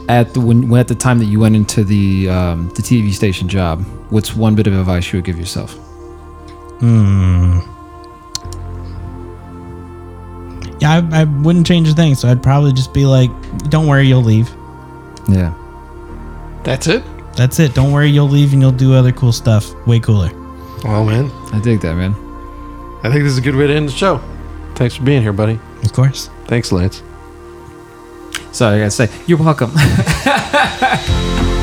[0.08, 3.14] at the when, when at the time that you went into the um, the TV
[3.14, 5.74] station job, what's one bit of advice you would give yourself?
[6.80, 7.60] Hmm.
[10.80, 12.16] Yeah, I, I wouldn't change a thing.
[12.16, 13.30] So I'd probably just be like,
[13.70, 14.50] don't worry, you'll leave.
[15.30, 15.54] Yeah.
[16.64, 17.04] That's it.
[17.36, 17.74] That's it.
[17.74, 19.74] Don't worry, you'll leave and you'll do other cool stuff.
[19.88, 20.30] Way cooler.
[20.84, 22.14] Well, man, I dig that, man.
[23.04, 24.18] I think this is a good way to end the show.
[24.76, 25.60] Thanks for being here, buddy.
[25.84, 26.30] Of course.
[26.46, 27.02] Thanks, Lance.
[28.56, 29.74] Sorry, I gotta say, you're welcome.